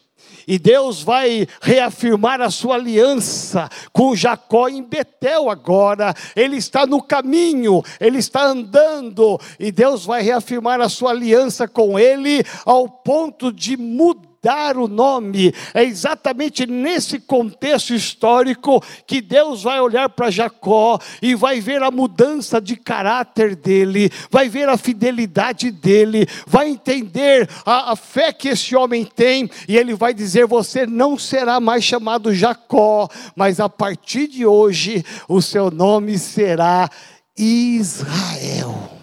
E 0.47 0.57
Deus 0.57 1.03
vai 1.03 1.45
reafirmar 1.61 2.41
a 2.41 2.49
sua 2.49 2.75
aliança 2.75 3.69
com 3.91 4.15
Jacó 4.15 4.67
em 4.67 4.81
Betel 4.81 5.51
agora. 5.51 6.15
Ele 6.35 6.55
está 6.55 6.87
no 6.87 7.01
caminho, 7.03 7.83
ele 7.99 8.17
está 8.17 8.45
andando, 8.45 9.39
e 9.59 9.71
Deus 9.71 10.05
vai 10.05 10.23
reafirmar 10.23 10.79
a 10.79 10.89
sua 10.89 11.11
aliança 11.11 11.67
com 11.67 11.99
ele 11.99 12.43
ao 12.65 12.89
ponto 12.89 13.51
de 13.51 13.75
mudar 13.77 14.36
dar 14.47 14.77
o 14.77 14.87
nome. 14.87 15.53
É 15.73 15.83
exatamente 15.83 16.65
nesse 16.65 17.19
contexto 17.19 17.93
histórico 17.93 18.81
que 19.05 19.19
Deus 19.19 19.63
vai 19.63 19.81
olhar 19.81 20.07
para 20.07 20.31
Jacó 20.31 20.97
e 21.21 21.35
vai 21.35 21.59
ver 21.59 21.83
a 21.83 21.91
mudança 21.91 22.61
de 22.61 22.77
caráter 22.77 23.57
dele, 23.57 24.09
vai 24.31 24.47
ver 24.47 24.69
a 24.69 24.77
fidelidade 24.77 25.69
dele, 25.69 26.25
vai 26.45 26.69
entender 26.69 27.49
a, 27.65 27.91
a 27.91 27.95
fé 27.97 28.31
que 28.31 28.47
esse 28.47 28.73
homem 28.73 29.03
tem 29.03 29.49
e 29.67 29.75
ele 29.75 29.93
vai 29.93 30.13
dizer: 30.13 30.47
Você 30.47 30.85
não 30.85 31.17
será 31.17 31.59
mais 31.59 31.83
chamado 31.83 32.33
Jacó, 32.33 33.09
mas 33.35 33.59
a 33.59 33.67
partir 33.67 34.29
de 34.29 34.45
hoje 34.45 35.03
o 35.27 35.41
seu 35.41 35.69
nome 35.69 36.17
será 36.17 36.89
Israel. 37.37 38.97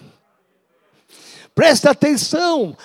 Presta 1.53 1.91
atenção, 1.91 2.75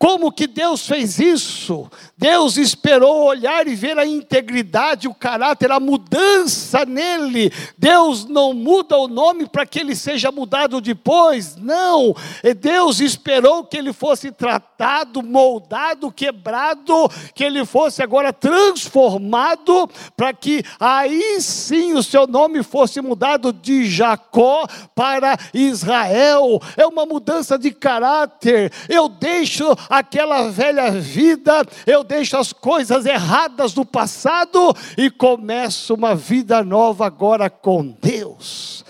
como 0.00 0.32
que 0.32 0.46
Deus 0.46 0.86
fez 0.86 1.18
isso? 1.18 1.86
Deus 2.16 2.56
esperou 2.56 3.24
olhar 3.24 3.68
e 3.68 3.74
ver 3.74 3.98
a 3.98 4.06
integridade, 4.06 5.06
o 5.06 5.12
caráter, 5.12 5.70
a 5.70 5.78
mudança 5.78 6.86
nele. 6.86 7.52
Deus 7.76 8.24
não 8.24 8.54
muda 8.54 8.96
o 8.96 9.06
nome 9.06 9.46
para 9.46 9.66
que 9.66 9.78
ele 9.78 9.94
seja 9.94 10.32
mudado 10.32 10.80
depois. 10.80 11.54
Não. 11.56 12.14
Deus 12.58 12.98
esperou 13.00 13.62
que 13.62 13.76
ele 13.76 13.92
fosse 13.92 14.32
tratado, 14.32 15.22
moldado, 15.22 16.10
quebrado, 16.10 17.10
que 17.34 17.44
ele 17.44 17.66
fosse 17.66 18.02
agora 18.02 18.32
transformado, 18.32 19.86
para 20.16 20.32
que 20.32 20.64
aí 20.78 21.42
sim 21.42 21.92
o 21.92 22.02
seu 22.02 22.26
nome 22.26 22.62
fosse 22.62 23.02
mudado 23.02 23.52
de 23.52 23.84
Jacó 23.84 24.66
para 24.94 25.36
Israel. 25.52 26.58
É 26.74 26.86
uma 26.86 27.04
mudança 27.04 27.58
de 27.58 27.70
caráter. 27.70 28.72
Eu 28.88 29.06
deixo 29.06 29.76
aquela 29.90 30.48
velha 30.48 30.92
vida, 30.92 31.66
eu 31.84 32.04
deixo 32.04 32.36
as 32.36 32.52
coisas 32.52 33.04
erradas 33.04 33.72
do 33.72 33.84
passado 33.84 34.72
e 34.96 35.10
começo 35.10 35.94
uma 35.94 36.14
vida 36.14 36.62
nova 36.62 37.04
agora 37.04 37.50
com 37.50 37.84
Deus. 38.00 38.84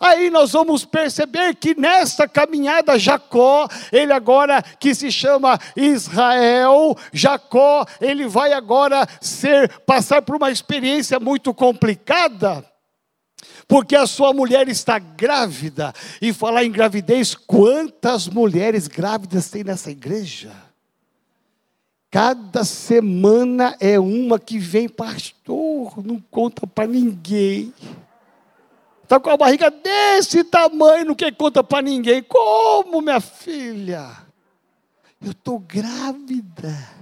Aí 0.00 0.30
nós 0.30 0.50
vamos 0.50 0.84
perceber 0.84 1.54
que 1.54 1.78
nessa 1.78 2.26
caminhada 2.26 2.98
Jacó, 2.98 3.68
ele 3.92 4.12
agora 4.12 4.60
que 4.80 4.96
se 4.96 5.12
chama 5.12 5.60
Israel, 5.76 6.96
Jacó, 7.12 7.86
ele 8.00 8.26
vai 8.26 8.52
agora 8.52 9.06
ser 9.20 9.68
passar 9.86 10.20
por 10.20 10.34
uma 10.34 10.50
experiência 10.50 11.20
muito 11.20 11.54
complicada 11.54 12.71
porque 13.66 13.96
a 13.96 14.06
sua 14.06 14.32
mulher 14.32 14.68
está 14.68 14.98
grávida. 14.98 15.92
E 16.20 16.32
falar 16.32 16.64
em 16.64 16.70
gravidez, 16.70 17.34
quantas 17.34 18.28
mulheres 18.28 18.86
grávidas 18.86 19.50
tem 19.50 19.64
nessa 19.64 19.90
igreja? 19.90 20.52
Cada 22.10 22.62
semana 22.62 23.74
é 23.80 23.98
uma 23.98 24.38
que 24.38 24.58
vem, 24.58 24.88
pastor, 24.88 26.04
não 26.04 26.22
conta 26.30 26.66
para 26.66 26.86
ninguém. 26.86 27.72
Está 29.02 29.18
com 29.18 29.30
a 29.30 29.36
barriga 29.36 29.70
desse 29.70 30.44
tamanho, 30.44 31.06
não 31.06 31.14
quer 31.14 31.34
conta 31.34 31.64
para 31.64 31.82
ninguém. 31.82 32.22
Como, 32.22 33.00
minha 33.00 33.20
filha? 33.20 34.10
Eu 35.22 35.30
estou 35.30 35.58
grávida. 35.58 37.01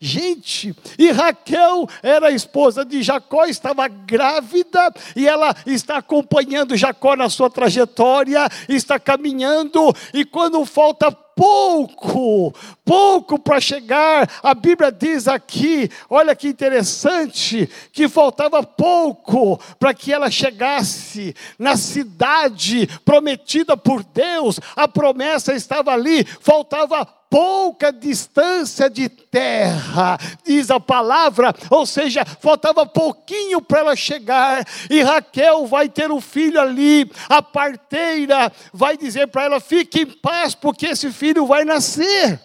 Gente, 0.00 0.76
e 0.96 1.10
Raquel 1.10 1.88
era 2.04 2.28
a 2.28 2.32
esposa 2.32 2.84
de 2.84 3.02
Jacó, 3.02 3.46
estava 3.46 3.88
grávida 3.88 4.92
e 5.16 5.26
ela 5.26 5.52
está 5.66 5.96
acompanhando 5.96 6.76
Jacó 6.76 7.16
na 7.16 7.28
sua 7.28 7.50
trajetória, 7.50 8.48
está 8.68 9.00
caminhando, 9.00 9.92
e 10.14 10.24
quando 10.24 10.64
falta 10.64 11.10
pouco, 11.10 12.54
pouco 12.84 13.40
para 13.40 13.60
chegar, 13.60 14.30
a 14.40 14.54
Bíblia 14.54 14.92
diz 14.92 15.26
aqui, 15.26 15.90
olha 16.08 16.36
que 16.36 16.46
interessante, 16.46 17.68
que 17.92 18.08
faltava 18.08 18.62
pouco 18.62 19.60
para 19.80 19.92
que 19.94 20.12
ela 20.12 20.30
chegasse 20.30 21.34
na 21.58 21.76
cidade 21.76 22.88
prometida 23.04 23.76
por 23.76 24.04
Deus, 24.04 24.60
a 24.76 24.86
promessa 24.86 25.54
estava 25.54 25.92
ali, 25.92 26.24
faltava 26.40 27.17
pouca 27.30 27.92
distância 27.92 28.88
de 28.88 29.08
terra, 29.08 30.18
diz 30.44 30.70
a 30.70 30.80
palavra, 30.80 31.54
ou 31.70 31.84
seja, 31.84 32.24
faltava 32.24 32.86
pouquinho 32.86 33.60
para 33.60 33.80
ela 33.80 33.96
chegar, 33.96 34.64
e 34.90 35.02
Raquel 35.02 35.66
vai 35.66 35.88
ter 35.88 36.10
um 36.10 36.20
filho 36.20 36.60
ali, 36.60 37.10
a 37.28 37.42
parteira 37.42 38.52
vai 38.72 38.96
dizer 38.96 39.28
para 39.28 39.44
ela: 39.44 39.60
fique 39.60 40.00
em 40.00 40.06
paz, 40.06 40.54
porque 40.54 40.86
esse 40.86 41.10
filho 41.10 41.46
vai 41.46 41.64
nascer. 41.64 42.40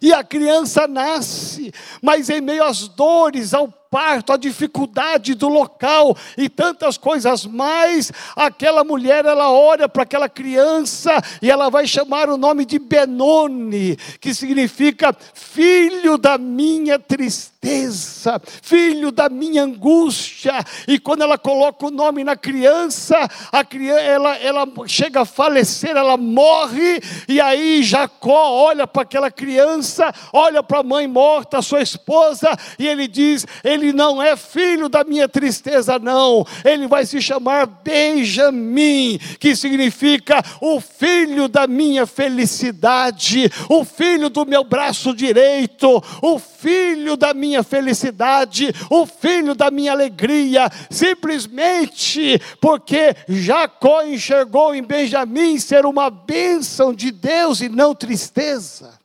E 0.00 0.12
a 0.12 0.24
criança 0.24 0.86
nasce, 0.88 1.72
mas 2.02 2.30
em 2.30 2.40
meio 2.40 2.64
às 2.64 2.88
dores, 2.88 3.52
ao 3.52 3.68
parto, 3.90 4.32
a 4.32 4.36
dificuldade 4.36 5.34
do 5.34 5.48
local 5.48 6.16
e 6.38 6.48
tantas 6.48 6.96
coisas 6.96 7.44
mais, 7.44 8.12
aquela 8.36 8.84
mulher 8.84 9.24
ela 9.24 9.50
olha 9.50 9.88
para 9.88 10.04
aquela 10.04 10.28
criança 10.28 11.20
e 11.42 11.50
ela 11.50 11.68
vai 11.68 11.86
chamar 11.86 12.28
o 12.28 12.36
nome 12.36 12.64
de 12.64 12.78
Benoni, 12.78 13.96
que 14.20 14.32
significa 14.32 15.14
filho 15.34 16.16
da 16.16 16.38
minha 16.38 17.00
tristeza, 17.00 18.40
filho 18.62 19.10
da 19.10 19.28
minha 19.28 19.64
angústia. 19.64 20.64
E 20.86 20.98
quando 20.98 21.22
ela 21.22 21.36
coloca 21.36 21.86
o 21.86 21.90
nome 21.90 22.22
na 22.22 22.36
criança, 22.36 23.16
a 23.50 23.64
criança 23.64 24.00
ela, 24.00 24.36
ela 24.36 24.68
chega 24.86 25.22
a 25.22 25.24
falecer, 25.24 25.96
ela 25.96 26.16
morre, 26.16 27.00
e 27.28 27.40
aí 27.40 27.82
Jacó 27.82 28.52
olha 28.52 28.86
para 28.86 29.02
aquela 29.02 29.30
criança, 29.32 29.89
olha 30.32 30.62
para 30.62 30.80
a 30.80 30.82
mãe 30.82 31.06
morta, 31.06 31.62
sua 31.62 31.82
esposa, 31.82 32.50
e 32.78 32.86
ele 32.86 33.08
diz: 33.08 33.46
ele 33.64 33.92
não 33.92 34.22
é 34.22 34.36
filho 34.36 34.88
da 34.88 35.04
minha 35.04 35.28
tristeza, 35.28 35.98
não. 35.98 36.46
Ele 36.64 36.86
vai 36.86 37.06
se 37.06 37.20
chamar 37.20 37.66
Benjamim, 37.66 39.18
que 39.38 39.54
significa 39.56 40.42
o 40.60 40.80
filho 40.80 41.48
da 41.48 41.66
minha 41.66 42.06
felicidade, 42.06 43.50
o 43.68 43.84
filho 43.84 44.28
do 44.28 44.46
meu 44.46 44.64
braço 44.64 45.14
direito, 45.14 46.02
o 46.22 46.38
filho 46.38 47.16
da 47.16 47.32
minha 47.32 47.62
felicidade, 47.62 48.74
o 48.90 49.06
filho 49.06 49.54
da 49.54 49.70
minha 49.70 49.92
alegria, 49.92 50.70
simplesmente 50.90 52.40
porque 52.60 53.14
Jacó 53.28 54.02
enxergou 54.02 54.74
em 54.74 54.82
Benjamim 54.82 55.58
ser 55.58 55.86
uma 55.86 56.10
bênção 56.10 56.92
de 56.94 57.10
Deus 57.10 57.60
e 57.60 57.68
não 57.68 57.94
tristeza. 57.94 58.99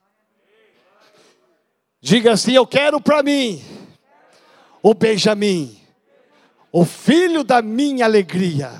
Diga 2.05 2.33
assim: 2.33 2.53
Eu 2.53 2.67
quero 2.67 3.01
para 3.01 3.23
mim 3.23 3.63
o 4.83 4.93
Benjamim, 4.93 5.75
o 6.71 6.85
filho 6.85 7.43
da 7.43 7.63
minha 7.63 8.05
alegria. 8.05 8.71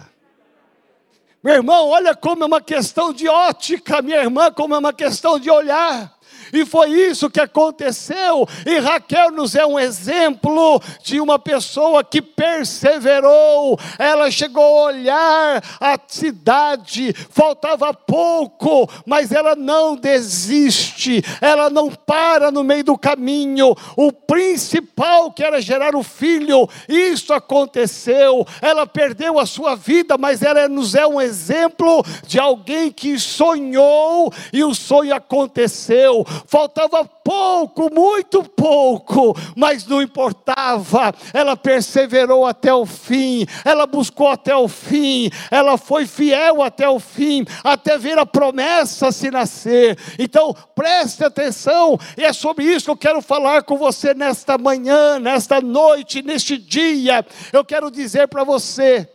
Meu 1.44 1.56
irmão, 1.56 1.88
olha 1.88 2.14
como 2.14 2.44
é 2.44 2.46
uma 2.46 2.62
questão 2.62 3.12
de 3.12 3.28
ótica, 3.28 4.00
minha 4.04 4.18
irmã, 4.18 4.52
como 4.52 4.76
é 4.76 4.78
uma 4.78 4.94
questão 4.94 5.40
de 5.40 5.50
olhar. 5.50 6.15
E 6.54 6.66
foi 6.66 6.90
isso 6.92 7.30
que 7.30 7.40
aconteceu. 7.40 8.48
E 8.66 8.78
Raquel 8.80 9.32
nos 9.32 9.56
é 9.56 9.66
um 9.66 9.80
exemplo 9.80 10.82
de 11.04 11.20
uma 11.20 11.38
pessoa 11.38 12.04
que 12.04 12.22
perseverou. 12.22 13.78
Ela 13.98 14.30
chegou 14.32 14.64
a 14.64 14.84
olhar 14.86 15.64
a 15.80 16.00
cidade, 16.08 17.14
faltava 17.30 17.94
pouco, 17.94 18.90
mas 19.06 19.32
ela 19.32 19.56
não 19.56 19.96
desiste, 19.96 21.24
ela 21.42 21.70
não 21.70 21.90
para 21.90 22.52
no 22.52 22.64
meio 22.64 22.84
do 22.84 22.98
caminho. 22.98 23.76
O 23.98 24.12
principal 24.12 25.32
que 25.32 25.44
era 25.44 25.62
gerar 25.62 25.96
o 25.96 26.04
filho, 26.04 26.70
isso 26.88 27.34
aconteceu. 27.34 28.46
Ela 28.62 28.86
perdeu 28.88 29.40
a 29.40 29.46
sua 29.46 29.76
vida, 29.76 30.18
mas 30.18 30.42
ela 30.42 30.70
nos 30.70 30.96
é 30.96 31.06
um 31.06 31.20
exemplo 31.20 32.04
de 32.26 32.40
alguém 32.40 32.92
que 32.92 33.18
sonhou 33.20 34.32
e 34.54 34.64
o 34.64 34.74
sonho 34.74 35.14
aconteceu 35.14 36.15
faltava 36.46 37.04
pouco, 37.04 37.94
muito 37.94 38.44
pouco, 38.44 39.36
mas 39.56 39.86
não 39.86 40.02
importava, 40.02 41.14
ela 41.34 41.58
perseverou 41.58 42.46
até 42.46 42.74
o 42.74 42.86
fim, 42.86 43.46
ela 43.64 43.86
buscou 43.86 44.30
até 44.30 44.56
o 44.56 44.68
fim, 44.68 45.30
ela 45.50 45.78
foi 45.78 46.06
fiel 46.06 46.62
até 46.62 46.88
o 46.88 47.00
fim, 47.00 47.44
até 47.64 47.98
ver 47.98 48.18
a 48.20 48.26
promessa 48.26 49.12
se 49.12 49.32
nascer. 49.32 49.98
Então, 50.20 50.56
preste 50.76 51.24
atenção, 51.24 51.98
e 52.18 52.24
é 52.24 52.32
sobre 52.32 52.66
isso 52.66 52.86
que 52.86 52.92
eu 52.92 52.98
quero 52.98 53.22
falar 53.22 53.64
com 53.64 53.78
você 53.78 54.14
nesta 54.14 54.58
manhã, 54.58 55.20
nesta 55.20 55.60
noite, 55.60 56.22
neste 56.22 56.58
dia. 56.58 57.26
Eu 57.52 57.66
quero 57.66 57.90
dizer 57.90 58.28
para 58.28 58.44
você, 58.44 59.10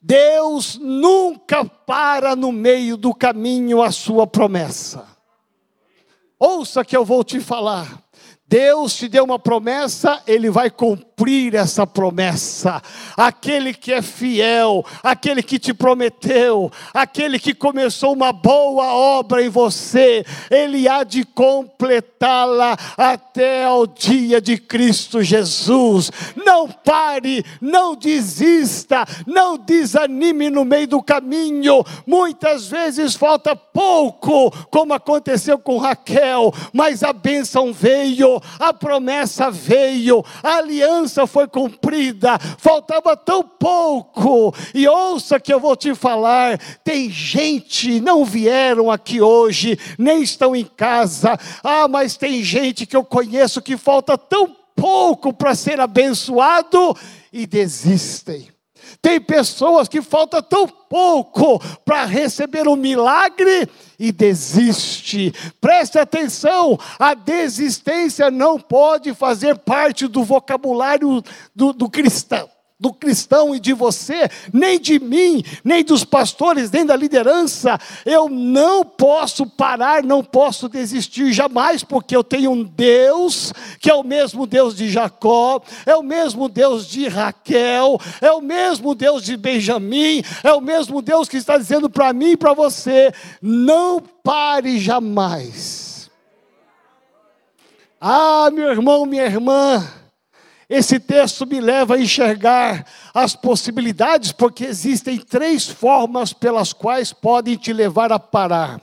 Deus 0.00 0.78
nunca 0.78 1.64
para 1.64 2.36
no 2.36 2.52
meio 2.52 2.96
do 2.96 3.14
caminho 3.14 3.82
a 3.82 3.90
sua 3.90 4.26
promessa. 4.26 5.15
Ouça 6.38 6.84
que 6.84 6.96
eu 6.96 7.04
vou 7.04 7.24
te 7.24 7.40
falar. 7.40 8.02
Deus 8.46 8.94
te 8.94 9.08
deu 9.08 9.24
uma 9.24 9.38
promessa, 9.38 10.22
Ele 10.26 10.50
vai 10.50 10.70
cumprir 10.70 11.15
essa 11.54 11.86
promessa. 11.86 12.82
Aquele 13.16 13.72
que 13.72 13.90
é 13.92 14.02
fiel, 14.02 14.84
aquele 15.02 15.42
que 15.42 15.58
te 15.58 15.72
prometeu, 15.72 16.70
aquele 16.92 17.38
que 17.38 17.54
começou 17.54 18.12
uma 18.12 18.32
boa 18.32 18.92
obra 18.92 19.42
em 19.42 19.48
você, 19.48 20.24
Ele 20.50 20.86
há 20.86 21.04
de 21.04 21.24
completá-la 21.24 22.76
até 22.98 23.64
ao 23.64 23.86
dia 23.86 24.42
de 24.42 24.58
Cristo 24.58 25.22
Jesus. 25.22 26.10
Não 26.44 26.68
pare, 26.68 27.42
não 27.62 27.96
desista, 27.96 29.04
não 29.26 29.56
desanime 29.56 30.50
no 30.50 30.66
meio 30.66 30.86
do 30.86 31.02
caminho. 31.02 31.82
Muitas 32.06 32.68
vezes 32.68 33.14
falta 33.14 33.56
pouco, 33.56 34.50
como 34.70 34.92
aconteceu 34.92 35.58
com 35.58 35.78
Raquel, 35.78 36.52
mas 36.74 37.02
a 37.02 37.12
bênção 37.12 37.72
veio 37.72 38.40
a 38.58 38.72
promessa 38.72 39.50
veio, 39.50 40.24
a 40.42 40.56
aliança 40.56 41.05
foi 41.26 41.46
cumprida, 41.46 42.38
faltava 42.58 43.16
tão 43.16 43.42
pouco. 43.42 44.54
E 44.74 44.88
ouça 44.88 45.38
que 45.38 45.52
eu 45.52 45.60
vou 45.60 45.76
te 45.76 45.94
falar: 45.94 46.58
tem 46.82 47.10
gente, 47.10 48.00
não 48.00 48.24
vieram 48.24 48.90
aqui 48.90 49.20
hoje, 49.20 49.78
nem 49.98 50.22
estão 50.22 50.56
em 50.56 50.64
casa, 50.64 51.38
ah, 51.62 51.86
mas 51.86 52.16
tem 52.16 52.42
gente 52.42 52.86
que 52.86 52.96
eu 52.96 53.04
conheço 53.04 53.62
que 53.62 53.76
falta 53.76 54.18
tão 54.18 54.54
pouco 54.74 55.32
para 55.32 55.54
ser 55.54 55.80
abençoado 55.80 56.96
e 57.32 57.46
desistem. 57.46 58.55
Tem 59.00 59.20
pessoas 59.20 59.88
que 59.88 60.02
falta 60.02 60.42
tão 60.42 60.66
pouco 60.66 61.60
para 61.84 62.04
receber 62.04 62.66
um 62.68 62.76
milagre 62.76 63.68
e 63.98 64.12
desiste. 64.12 65.32
Preste 65.60 65.98
atenção, 65.98 66.78
a 66.98 67.14
desistência 67.14 68.30
não 68.30 68.58
pode 68.58 69.14
fazer 69.14 69.58
parte 69.58 70.06
do 70.06 70.22
vocabulário 70.22 71.22
do, 71.54 71.72
do 71.72 71.88
cristão 71.88 72.48
do 72.78 72.92
cristão 72.92 73.54
e 73.54 73.60
de 73.60 73.72
você, 73.72 74.28
nem 74.52 74.78
de 74.78 74.98
mim, 74.98 75.42
nem 75.64 75.82
dos 75.82 76.04
pastores, 76.04 76.70
nem 76.70 76.84
da 76.84 76.94
liderança. 76.94 77.78
Eu 78.04 78.28
não 78.28 78.84
posso 78.84 79.46
parar, 79.46 80.02
não 80.02 80.22
posso 80.22 80.68
desistir 80.68 81.32
jamais, 81.32 81.82
porque 81.82 82.14
eu 82.14 82.22
tenho 82.22 82.50
um 82.50 82.62
Deus 82.62 83.52
que 83.80 83.90
é 83.90 83.94
o 83.94 84.02
mesmo 84.02 84.46
Deus 84.46 84.76
de 84.76 84.90
Jacó, 84.90 85.62
é 85.86 85.96
o 85.96 86.02
mesmo 86.02 86.48
Deus 86.48 86.86
de 86.86 87.08
Raquel, 87.08 87.98
é 88.20 88.30
o 88.30 88.42
mesmo 88.42 88.94
Deus 88.94 89.24
de 89.24 89.36
Benjamim, 89.36 90.22
é 90.44 90.52
o 90.52 90.60
mesmo 90.60 91.00
Deus 91.00 91.28
que 91.28 91.38
está 91.38 91.56
dizendo 91.56 91.88
para 91.88 92.12
mim 92.12 92.32
e 92.32 92.36
para 92.36 92.52
você: 92.52 93.10
não 93.40 94.00
pare 94.22 94.78
jamais. 94.78 96.10
Ah, 97.98 98.50
meu 98.52 98.70
irmão, 98.70 99.06
minha 99.06 99.24
irmã, 99.24 99.82
esse 100.68 100.98
texto 100.98 101.46
me 101.46 101.60
leva 101.60 101.94
a 101.94 102.00
enxergar 102.00 102.84
as 103.14 103.36
possibilidades, 103.36 104.32
porque 104.32 104.64
existem 104.64 105.18
três 105.18 105.68
formas 105.68 106.32
pelas 106.32 106.72
quais 106.72 107.12
podem 107.12 107.56
te 107.56 107.72
levar 107.72 108.10
a 108.12 108.18
parar. 108.18 108.80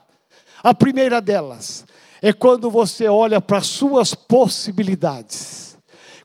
A 0.63 0.74
primeira 0.74 1.19
delas 1.19 1.86
é 2.22 2.32
quando 2.32 2.72
você 2.72 3.08
olha 3.08 3.41
para 3.41 3.58
as 3.58 3.67
suas 3.67 4.15
possibilidades, 4.15 5.78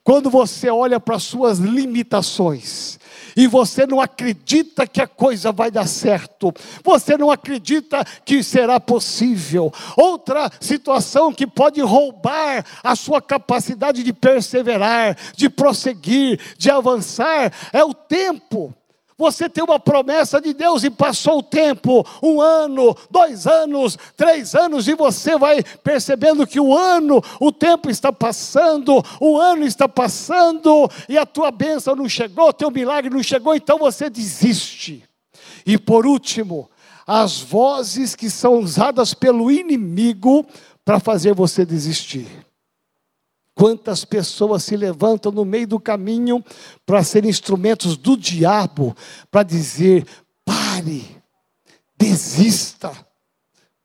quando 0.05 0.31
você 0.31 0.71
olha 0.71 1.01
para 1.01 1.16
as 1.16 1.25
suas 1.25 1.59
limitações 1.59 2.98
e 3.38 3.46
você 3.46 3.87
não 3.87 4.01
acredita 4.01 4.85
que 4.85 5.01
a 5.01 5.07
coisa 5.07 5.53
vai 5.53 5.70
dar 5.70 5.87
certo, 5.87 6.53
você 6.83 7.16
não 7.16 7.31
acredita 7.31 8.05
que 8.24 8.42
será 8.42 8.81
possível. 8.81 9.72
Outra 9.96 10.51
situação 10.61 11.33
que 11.33 11.46
pode 11.46 11.81
roubar 11.81 12.66
a 12.83 12.96
sua 12.96 13.22
capacidade 13.22 14.03
de 14.03 14.12
perseverar, 14.12 15.16
de 15.37 15.48
prosseguir, 15.48 16.40
de 16.59 16.68
avançar, 16.68 17.53
é 17.72 17.85
o 17.85 17.94
tempo. 17.94 18.74
Você 19.19 19.49
tem 19.49 19.65
uma 19.65 19.81
promessa 19.81 20.41
de 20.41 20.55
Deus 20.55 20.85
e 20.85 20.91
passou 20.91 21.39
o 21.39 21.43
tempo, 21.43 22.07
um 22.23 22.41
ano, 22.41 22.97
dois 23.11 23.49
anos, 23.49 23.99
três 24.17 24.55
anos, 24.55 24.87
e 24.87 24.95
você 24.95 25.37
vai 25.37 25.61
percebendo 25.83 26.47
que 26.47 26.61
o 26.61 26.73
ano, 26.73 27.21
o 27.41 27.51
tempo 27.51 27.91
está 27.91 28.13
passando, 28.13 29.03
o 29.21 29.37
ano 29.37 29.67
está 29.67 29.89
passando, 29.89 30.89
e 31.09 31.19
a 31.19 31.27
tua 31.27 31.51
bênção 31.51 31.97
não 31.97 32.09
chegou, 32.09 32.53
teu 32.53 32.71
milagre 32.71 33.11
não 33.11 33.23
chegou, 33.23 33.57
então 33.57 33.77
você 33.77 34.09
desiste. 34.09 35.03
E 35.67 35.77
por 35.77 36.07
último, 36.07 36.71
as 37.05 37.41
vozes 37.41 38.15
que 38.15 38.31
são 38.31 38.61
usadas 38.61 39.15
pelo 39.15 39.51
inimigo 39.51 40.47
para 40.85 41.01
fazer 41.01 41.35
você 41.35 41.67
desistir. 41.67 42.48
Quantas 43.59 44.05
pessoas 44.05 44.62
se 44.62 44.77
levantam 44.77 45.33
no 45.33 45.44
meio 45.44 45.66
do 45.66 45.81
caminho 45.81 46.44
para 46.87 47.03
serem 47.03 47.29
instrumentos 47.29 47.97
do 47.97 48.16
diabo, 48.16 48.97
para 49.33 49.42
dizer: 49.42 50.07
pare, 50.44 51.05
desista, 51.99 52.92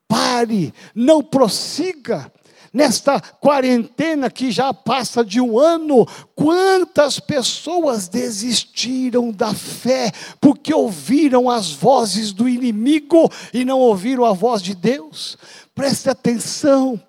pare, 0.07 0.71
não 0.93 1.23
prossiga. 1.23 2.31
Nesta 2.71 3.19
quarentena 3.19 4.29
que 4.29 4.51
já 4.51 4.71
passa 4.71 5.25
de 5.25 5.41
um 5.41 5.57
ano, 5.57 6.07
quantas 6.35 7.19
pessoas 7.19 8.07
desistiram 8.07 9.31
da 9.31 9.55
fé 9.55 10.11
porque 10.39 10.73
ouviram 10.73 11.49
as 11.49 11.71
vozes 11.71 12.31
do 12.31 12.47
inimigo 12.47 13.31
e 13.51 13.65
não 13.65 13.79
ouviram 13.79 14.23
a 14.23 14.33
voz 14.33 14.61
de 14.61 14.75
Deus? 14.75 15.35
Preste 15.75 16.09
atenção, 16.09 16.99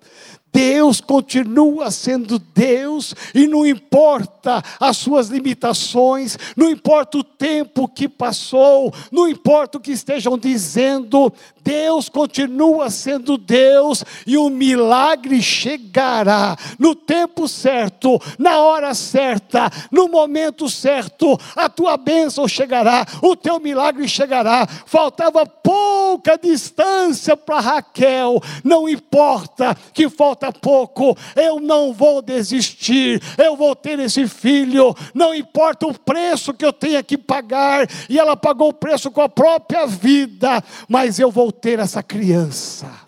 Deus 0.55 1.01
continua 1.01 1.91
sendo 1.91 2.39
Deus, 2.39 3.13
e 3.33 3.45
não 3.45 3.67
importa 3.67 4.63
as 4.79 4.95
suas 4.95 5.27
limitações, 5.27 6.37
não 6.55 6.69
importa 6.69 7.17
o 7.17 7.23
tempo 7.25 7.89
que 7.89 8.07
passou, 8.07 8.93
não 9.11 9.27
importa 9.27 9.77
o 9.77 9.81
que 9.81 9.91
estejam 9.91 10.37
dizendo, 10.37 11.29
Deus 11.61 12.07
continua 12.07 12.89
sendo 12.89 13.37
Deus, 13.37 14.05
e 14.25 14.37
o 14.37 14.49
milagre 14.49 15.41
chegará 15.41 16.55
no 16.79 16.95
tempo 16.95 17.49
certo, 17.49 18.17
na 18.39 18.59
hora 18.59 18.93
certa, 18.93 19.69
no 19.91 20.07
momento 20.07 20.69
certo, 20.69 21.37
a 21.53 21.67
tua 21.67 21.97
bênção 21.97 22.47
chegará, 22.47 23.05
o 23.21 23.35
teu 23.35 23.59
milagre 23.59 24.07
chegará. 24.07 24.65
Faltava 24.85 25.45
pouca 25.45 26.37
distância 26.37 27.35
para 27.35 27.59
Raquel, 27.59 28.41
não 28.63 28.87
importa 28.87 29.75
que 29.93 30.07
falta 30.07 30.44
falta 30.45 30.59
pouco, 30.59 31.17
eu 31.35 31.59
não 31.59 31.93
vou 31.93 32.21
desistir, 32.21 33.21
eu 33.37 33.55
vou 33.55 33.75
ter 33.75 33.99
esse 33.99 34.27
filho, 34.27 34.95
não 35.13 35.33
importa 35.33 35.87
o 35.87 35.97
preço 35.97 36.53
que 36.53 36.65
eu 36.65 36.73
tenha 36.73 37.03
que 37.03 37.17
pagar, 37.17 37.87
e 38.09 38.19
ela 38.19 38.35
pagou 38.35 38.69
o 38.69 38.73
preço 38.73 39.11
com 39.11 39.21
a 39.21 39.29
própria 39.29 39.85
vida, 39.85 40.63
mas 40.87 41.19
eu 41.19 41.31
vou 41.31 41.51
ter 41.51 41.79
essa 41.79 42.03
criança. 42.03 43.05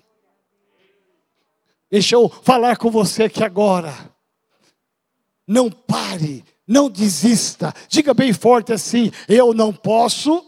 Deixa 1.90 2.16
eu 2.16 2.30
falar 2.30 2.78
com 2.78 2.92
você 2.92 3.24
aqui 3.24 3.44
agora. 3.44 3.94
Não 5.48 5.72
pare, 5.72 6.44
não 6.68 6.90
desista. 6.90 7.74
Diga 7.88 8.14
bem 8.14 8.34
forte 8.34 8.74
assim: 8.74 9.10
eu 9.30 9.54
não 9.54 9.72
posso 9.72 10.46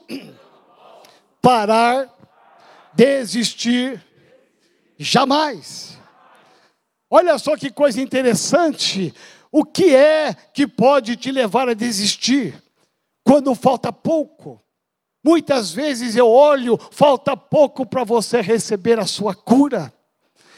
parar, 1.41 2.13
desistir, 2.93 4.03
jamais. 4.97 5.98
Olha 7.09 7.37
só 7.37 7.57
que 7.57 7.71
coisa 7.71 8.01
interessante. 8.01 9.13
O 9.51 9.65
que 9.65 9.95
é 9.95 10.33
que 10.53 10.67
pode 10.67 11.15
te 11.15 11.31
levar 11.31 11.67
a 11.67 11.73
desistir? 11.73 12.61
Quando 13.23 13.55
falta 13.55 13.91
pouco. 13.91 14.61
Muitas 15.23 15.71
vezes 15.71 16.15
eu 16.15 16.29
olho, 16.29 16.79
falta 16.91 17.35
pouco 17.35 17.85
para 17.85 18.03
você 18.03 18.41
receber 18.41 18.99
a 18.99 19.05
sua 19.05 19.35
cura. 19.35 19.91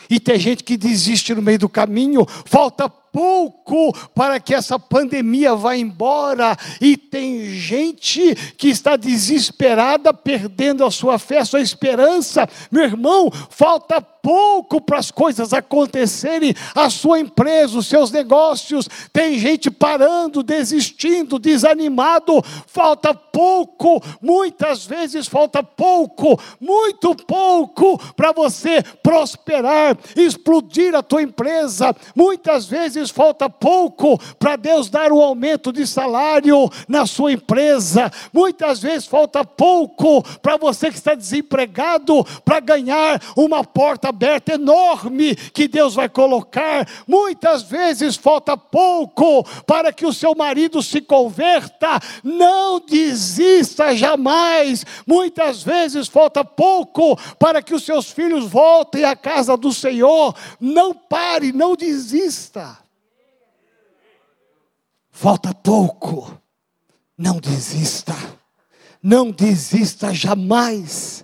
E 0.09 0.19
tem 0.19 0.37
gente 0.37 0.63
que 0.63 0.77
desiste 0.77 1.33
no 1.33 1.41
meio 1.41 1.59
do 1.59 1.69
caminho, 1.69 2.25
falta 2.45 2.91
pouco 3.11 3.93
para 4.15 4.39
que 4.39 4.53
essa 4.53 4.79
pandemia 4.79 5.55
vá 5.55 5.75
embora, 5.75 6.57
e 6.79 6.95
tem 6.95 7.45
gente 7.53 8.35
que 8.57 8.69
está 8.69 8.95
desesperada, 8.95 10.13
perdendo 10.13 10.85
a 10.85 10.91
sua 10.91 11.19
fé, 11.19 11.39
a 11.39 11.45
sua 11.45 11.61
esperança. 11.61 12.47
Meu 12.71 12.83
irmão, 12.83 13.31
falta 13.49 14.01
pouco 14.21 14.79
para 14.79 14.99
as 14.99 15.09
coisas 15.11 15.53
acontecerem, 15.53 16.53
a 16.75 16.89
sua 16.89 17.19
empresa, 17.19 17.77
os 17.77 17.87
seus 17.87 18.11
negócios. 18.11 18.87
Tem 19.11 19.37
gente 19.37 19.71
parando, 19.71 20.43
desistindo, 20.43 21.39
desanimado. 21.39 22.41
Falta 22.67 23.13
pouco, 23.13 24.01
muitas 24.21 24.85
vezes 24.85 25.27
falta 25.27 25.63
pouco, 25.63 26.39
muito 26.59 27.15
pouco 27.15 27.97
para 28.13 28.31
você 28.31 28.83
prosperar, 29.01 29.97
explodir 30.15 30.95
a 30.95 31.01
tua 31.01 31.23
empresa. 31.23 31.95
Muitas 32.15 32.65
vezes 32.65 33.00
falta 33.09 33.49
pouco 33.49 34.19
para 34.37 34.55
Deus 34.55 34.89
dar 34.89 35.11
um 35.11 35.21
aumento 35.21 35.71
de 35.71 35.87
salário 35.87 36.69
na 36.87 37.05
sua 37.05 37.33
empresa. 37.33 38.11
Muitas 38.33 38.79
vezes 38.79 39.07
falta 39.07 39.43
pouco 39.43 40.21
para 40.39 40.57
você 40.57 40.89
que 40.89 40.97
está 40.97 41.15
desempregado 41.15 42.23
para 42.43 42.59
ganhar 42.59 43.21
uma 43.35 43.63
porta 43.63 44.09
aberta 44.09 44.53
enorme 44.53 45.35
que 45.35 45.67
Deus 45.67 45.95
vai 45.95 46.09
colocar. 46.09 46.87
Muitas 47.07 47.63
vezes 47.63 48.15
falta 48.15 48.55
pouco 48.55 49.43
para 49.65 49.91
que 49.91 50.05
o 50.05 50.13
seu 50.13 50.35
marido 50.35 50.83
se 50.83 51.01
converta. 51.01 51.99
Não 52.23 52.79
desista 52.79 53.95
jamais. 53.95 54.85
Muitas 55.05 55.63
vezes 55.63 56.07
falta 56.07 56.43
pouco 56.43 57.17
para 57.39 57.61
que 57.61 57.73
os 57.73 57.83
seus 57.83 58.11
filhos 58.11 58.45
voltem 58.45 59.03
à 59.03 59.15
casa 59.15 59.55
do 59.55 59.71
Senhor. 59.71 60.35
Não 60.59 60.93
pare, 60.93 61.51
não 61.51 61.75
desista. 61.75 62.77
Falta 65.11 65.53
pouco. 65.53 66.35
Não 67.17 67.37
desista. 67.37 68.15
Não 69.03 69.29
desista 69.29 70.13
jamais. 70.13 71.23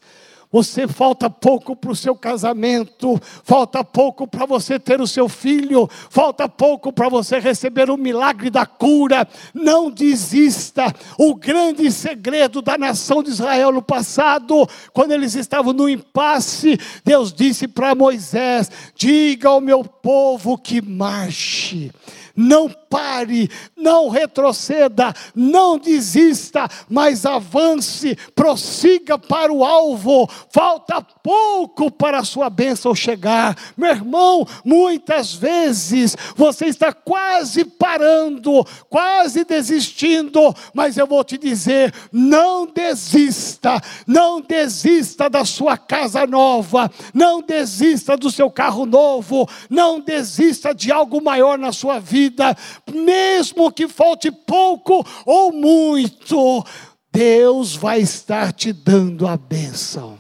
Você 0.49 0.87
falta 0.87 1.29
pouco 1.29 1.75
para 1.75 1.91
o 1.91 1.95
seu 1.95 2.15
casamento, 2.15 3.19
falta 3.43 3.83
pouco 3.83 4.25
para 4.25 4.45
você 4.45 4.79
ter 4.79 5.01
o 5.01 5.07
seu 5.07 5.27
filho, 5.27 5.89
falta 6.09 6.47
pouco 6.47 6.93
para 6.93 7.09
você 7.09 7.37
receber 7.37 7.89
o 7.89 7.97
milagre 7.97 8.49
da 8.49 8.65
cura. 8.65 9.27
Não 9.53 9.91
desista. 9.91 10.93
O 11.17 11.35
grande 11.35 11.91
segredo 11.91 12.61
da 12.61 12.77
nação 12.77 13.21
de 13.21 13.29
Israel 13.29 13.73
no 13.73 13.81
passado, 13.81 14.67
quando 14.93 15.11
eles 15.11 15.35
estavam 15.35 15.73
no 15.73 15.89
impasse, 15.89 16.79
Deus 17.03 17.33
disse 17.33 17.67
para 17.67 17.93
Moisés: 17.93 18.71
Diga 18.95 19.49
ao 19.49 19.59
meu 19.59 19.83
povo 19.83 20.57
que 20.57 20.81
marche 20.81 21.91
não 22.37 22.69
pare, 22.69 23.49
não 23.75 24.09
retroceda, 24.09 25.11
não 25.35 25.79
desista, 25.79 26.69
mas 26.87 27.25
avance, 27.25 28.15
prossiga 28.35 29.17
para 29.17 29.51
o 29.51 29.65
alvo. 29.65 30.29
Falta 30.51 31.01
pouco 31.01 31.89
para 31.89 32.19
a 32.19 32.23
sua 32.23 32.49
bênção 32.49 32.93
chegar. 32.93 33.57
Meu 33.75 33.89
irmão, 33.89 34.47
muitas 34.63 35.33
vezes 35.33 36.15
você 36.35 36.65
está 36.65 36.93
quase 36.93 37.65
parando, 37.65 38.63
quase 38.87 39.43
desistindo, 39.43 40.53
mas 40.73 40.97
eu 40.97 41.07
vou 41.07 41.23
te 41.23 41.37
dizer: 41.37 41.93
não 42.11 42.67
desista, 42.67 43.81
não 44.05 44.39
desista 44.39 45.29
da 45.29 45.43
sua 45.43 45.77
casa 45.77 46.27
nova, 46.27 46.91
não 47.13 47.41
desista 47.41 48.15
do 48.15 48.29
seu 48.29 48.51
carro 48.51 48.85
novo, 48.85 49.49
não 49.69 49.99
desista 49.99 50.73
de 50.73 50.91
algo 50.91 51.21
maior 51.21 51.57
na 51.57 51.71
sua 51.71 51.99
vida 51.99 52.26
vida, 52.29 52.55
mesmo 52.91 53.71
que 53.71 53.87
falte 53.87 54.31
pouco 54.31 55.05
ou 55.25 55.51
muito, 55.51 56.65
Deus 57.11 57.75
vai 57.75 57.99
estar 57.99 58.51
te 58.51 58.71
dando 58.73 59.27
a 59.27 59.37
bênção. 59.37 60.19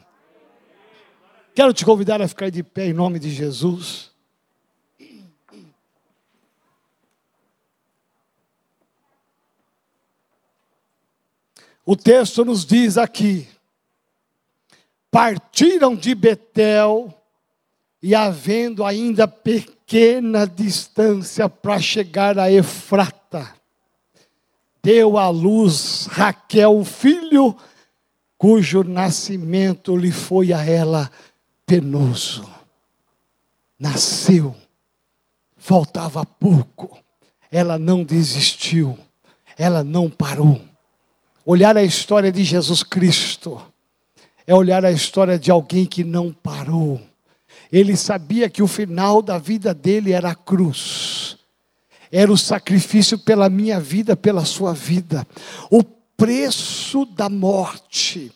Quero 1.53 1.73
te 1.73 1.83
convidar 1.83 2.21
a 2.21 2.27
ficar 2.27 2.49
de 2.49 2.63
pé 2.63 2.87
em 2.87 2.93
nome 2.93 3.19
de 3.19 3.29
Jesus. 3.29 4.11
O 11.85 11.95
texto 11.95 12.43
nos 12.43 12.65
diz 12.65 12.97
aqui: 12.97 13.47
partiram 15.09 15.95
de 15.95 16.13
Betel 16.13 17.13
e 18.03 18.13
havendo 18.13 18.83
ainda 18.83 19.27
pequena 19.87 20.45
distância 20.45 21.47
para 21.47 21.79
chegar 21.79 22.37
a 22.37 22.51
Efrata, 22.51 23.55
deu 24.83 25.17
à 25.17 25.29
luz 25.29 26.07
Raquel, 26.07 26.83
filho, 26.83 27.55
cujo 28.37 28.83
nascimento 28.83 29.95
lhe 29.95 30.11
foi 30.11 30.51
a 30.51 30.61
ela 30.61 31.09
penoso. 31.65 32.45
Nasceu, 33.79 34.53
faltava 35.55 36.25
pouco, 36.25 36.99
ela 37.49 37.79
não 37.79 38.03
desistiu, 38.03 38.99
ela 39.57 39.85
não 39.85 40.09
parou. 40.09 40.59
Olhar 41.45 41.77
a 41.77 41.83
história 41.83 42.29
de 42.29 42.43
Jesus 42.43 42.83
Cristo 42.83 43.61
é 44.45 44.53
olhar 44.53 44.83
a 44.83 44.91
história 44.91 45.39
de 45.39 45.49
alguém 45.49 45.85
que 45.85 46.03
não 46.03 46.33
parou 46.33 47.01
ele 47.71 47.95
sabia 47.95 48.49
que 48.49 48.63
o 48.63 48.67
final 48.67 49.21
da 49.21 49.37
vida 49.37 49.73
dele 49.73 50.11
era 50.11 50.31
a 50.31 50.35
cruz, 50.35 51.37
era 52.11 52.31
o 52.31 52.37
sacrifício 52.37 53.19
pela 53.19 53.49
minha 53.49 53.79
vida, 53.79 54.15
pela 54.15 54.45
sua 54.45 54.73
vida, 54.73 55.27
o 55.69 55.83
preço 55.83 57.05
da 57.05 57.29
morte, 57.29 58.31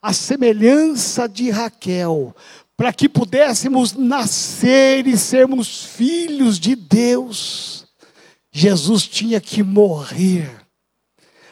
a 0.00 0.12
semelhança 0.12 1.28
de 1.28 1.50
Raquel, 1.50 2.34
para 2.76 2.92
que 2.92 3.08
pudéssemos 3.08 3.94
nascer 3.94 5.06
e 5.06 5.18
sermos 5.18 5.84
filhos 5.84 6.60
de 6.60 6.76
Deus, 6.76 7.86
Jesus 8.52 9.06
tinha 9.08 9.40
que 9.40 9.64
morrer. 9.64 10.48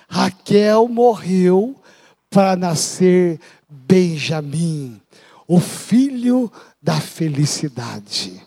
Raquel 0.09 0.87
morreu 0.87 1.75
para 2.31 2.55
nascer 2.55 3.41
Benjamim, 3.69 5.01
o 5.49 5.59
filho 5.59 6.51
da 6.81 7.01
felicidade. 7.01 8.41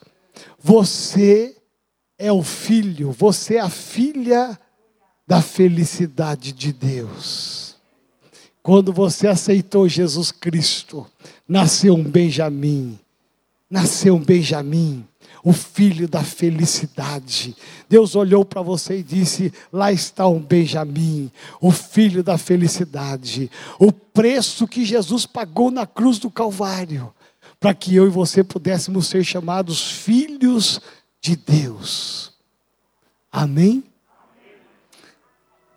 Você 0.61 1.55
é 2.17 2.31
o 2.31 2.43
filho, 2.43 3.11
você 3.11 3.55
é 3.55 3.59
a 3.61 3.69
filha 3.69 4.59
da 5.25 5.41
felicidade 5.41 6.51
de 6.51 6.73
Deus. 6.73 7.75
Quando 8.61 8.91
você 8.91 9.27
aceitou 9.27 9.87
Jesus 9.87 10.31
Cristo, 10.31 11.07
nasceu 11.47 11.95
um 11.95 12.03
Benjamim, 12.03 12.99
nasceu 13.69 14.15
um 14.15 14.23
Benjamim, 14.23 15.07
o 15.43 15.53
filho 15.53 16.07
da 16.07 16.23
felicidade. 16.23 17.55
Deus 17.87 18.15
olhou 18.15 18.43
para 18.43 18.61
você 18.61 18.99
e 18.99 19.03
disse: 19.03 19.53
Lá 19.71 19.91
está 19.91 20.27
um 20.27 20.39
Benjamim, 20.39 21.31
o 21.61 21.71
filho 21.71 22.21
da 22.21 22.37
felicidade. 22.37 23.49
O 23.79 23.91
preço 23.91 24.67
que 24.67 24.83
Jesus 24.83 25.25
pagou 25.25 25.71
na 25.71 25.87
cruz 25.87 26.19
do 26.19 26.29
Calvário 26.29 27.13
para 27.59 27.73
que 27.73 27.95
eu 27.95 28.07
e 28.07 28.09
você 28.09 28.43
pudéssemos 28.43 29.07
ser 29.07 29.23
chamados 29.23 29.91
filhos 29.91 30.79
de 31.21 31.35
Deus. 31.35 32.33
Amém? 33.31 33.83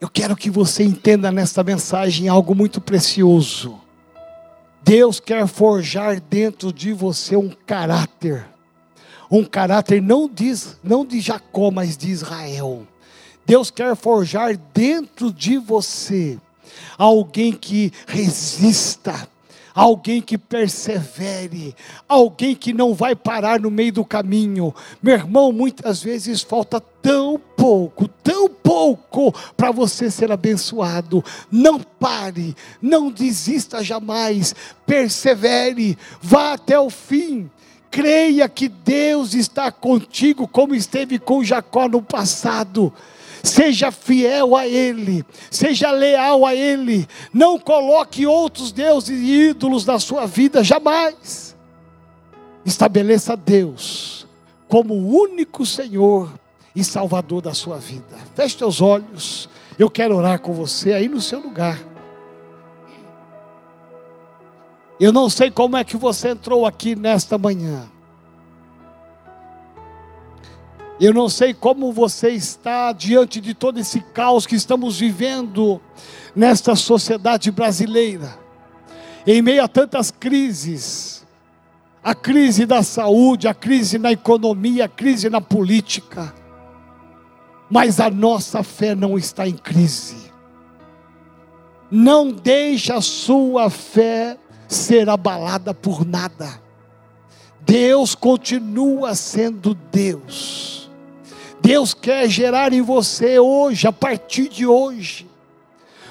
Eu 0.00 0.08
quero 0.08 0.36
que 0.36 0.50
você 0.50 0.82
entenda 0.82 1.30
nesta 1.30 1.62
mensagem 1.62 2.28
algo 2.28 2.54
muito 2.54 2.80
precioso. 2.80 3.80
Deus 4.82 5.20
quer 5.20 5.46
forjar 5.46 6.20
dentro 6.20 6.72
de 6.72 6.92
você 6.92 7.36
um 7.36 7.50
caráter, 7.50 8.44
um 9.30 9.44
caráter 9.44 10.02
não 10.02 10.28
de, 10.28 10.52
não 10.82 11.06
de 11.06 11.20
Jacó, 11.20 11.70
mas 11.70 11.96
de 11.96 12.10
Israel. 12.10 12.86
Deus 13.46 13.70
quer 13.70 13.94
forjar 13.94 14.56
dentro 14.74 15.32
de 15.32 15.56
você 15.56 16.38
alguém 16.98 17.52
que 17.52 17.92
resista, 18.06 19.28
alguém 19.74 20.20
que 20.20 20.36
persevere, 20.36 21.74
alguém 22.08 22.54
que 22.54 22.72
não 22.72 22.94
vai 22.94 23.14
parar 23.14 23.60
no 23.60 23.70
meio 23.70 23.92
do 23.92 24.04
caminho. 24.04 24.74
Meu 25.02 25.14
irmão, 25.14 25.52
muitas 25.52 26.02
vezes 26.02 26.42
falta 26.42 26.80
tão 26.80 27.40
pouco, 27.56 28.08
tão 28.08 28.48
pouco 28.48 29.32
para 29.56 29.70
você 29.70 30.10
ser 30.10 30.30
abençoado. 30.30 31.24
Não 31.50 31.80
pare, 31.80 32.54
não 32.80 33.10
desista 33.10 33.82
jamais, 33.82 34.54
persevere, 34.86 35.98
vá 36.20 36.54
até 36.54 36.78
o 36.78 36.90
fim. 36.90 37.50
Creia 37.90 38.48
que 38.48 38.68
Deus 38.68 39.34
está 39.34 39.70
contigo, 39.70 40.48
como 40.48 40.74
esteve 40.74 41.18
com 41.18 41.44
Jacó 41.44 41.86
no 41.88 42.00
passado. 42.00 42.90
Seja 43.42 43.90
fiel 43.90 44.54
a 44.54 44.68
Ele, 44.68 45.24
seja 45.50 45.90
leal 45.90 46.46
a 46.46 46.54
Ele, 46.54 47.08
não 47.32 47.58
coloque 47.58 48.24
outros 48.24 48.70
deuses 48.70 49.18
e 49.20 49.48
ídolos 49.50 49.84
na 49.84 49.98
sua 49.98 50.26
vida, 50.26 50.62
jamais. 50.62 51.56
Estabeleça 52.64 53.36
Deus 53.36 54.26
como 54.68 54.94
o 54.94 55.20
único 55.22 55.66
Senhor 55.66 56.32
e 56.74 56.82
Salvador 56.82 57.42
da 57.42 57.52
sua 57.52 57.76
vida. 57.76 58.16
Feche 58.34 58.56
teus 58.56 58.80
olhos, 58.80 59.48
eu 59.78 59.90
quero 59.90 60.16
orar 60.16 60.40
com 60.40 60.54
você 60.54 60.92
aí 60.92 61.08
no 61.08 61.20
seu 61.20 61.40
lugar. 61.40 61.78
Eu 64.98 65.12
não 65.12 65.28
sei 65.28 65.50
como 65.50 65.76
é 65.76 65.84
que 65.84 65.96
você 65.96 66.28
entrou 66.28 66.64
aqui 66.64 66.94
nesta 66.94 67.36
manhã. 67.36 67.90
Eu 71.02 71.12
não 71.12 71.28
sei 71.28 71.52
como 71.52 71.92
você 71.92 72.30
está 72.30 72.92
diante 72.92 73.40
de 73.40 73.52
todo 73.52 73.78
esse 73.78 74.00
caos 74.00 74.46
que 74.46 74.54
estamos 74.54 75.00
vivendo 75.00 75.80
nesta 76.34 76.74
sociedade 76.74 77.50
brasileira, 77.50 78.38
em 79.26 79.42
meio 79.42 79.62
a 79.62 79.68
tantas 79.68 80.10
crises 80.10 81.22
a 82.02 82.14
crise 82.14 82.66
da 82.66 82.82
saúde, 82.82 83.46
a 83.46 83.54
crise 83.54 83.96
na 83.96 84.10
economia, 84.10 84.86
a 84.86 84.88
crise 84.88 85.30
na 85.30 85.40
política. 85.40 86.34
Mas 87.70 88.00
a 88.00 88.10
nossa 88.10 88.62
fé 88.62 88.94
não 88.94 89.16
está 89.16 89.46
em 89.46 89.56
crise. 89.56 90.32
Não 91.90 92.32
deixe 92.32 92.92
a 92.92 93.00
sua 93.00 93.70
fé 93.70 94.36
ser 94.66 95.08
abalada 95.08 95.72
por 95.72 96.04
nada. 96.04 96.60
Deus 97.60 98.14
continua 98.14 99.14
sendo 99.14 99.74
Deus. 99.74 100.81
Deus 101.62 101.94
quer 101.94 102.28
gerar 102.28 102.72
em 102.72 102.82
você 102.82 103.38
hoje, 103.38 103.86
a 103.86 103.92
partir 103.92 104.48
de 104.48 104.66
hoje, 104.66 105.30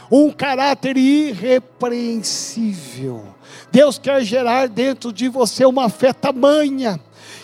um 0.10 0.32
caráter 0.32 0.96
irrepreensível. 0.96 3.26
Deus 3.70 4.00
quer 4.00 4.24
gerar 4.24 4.70
dentro 4.70 5.12
de 5.12 5.28
você 5.28 5.66
uma 5.66 5.90
fé 5.90 6.14
tamanha 6.14 6.98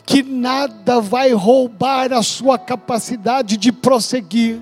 que 0.05 0.23
nada 0.23 1.01
vai 1.01 1.33
roubar 1.33 2.13
a 2.13 2.23
sua 2.23 2.57
capacidade 2.57 3.57
de 3.57 3.73
prosseguir. 3.73 4.61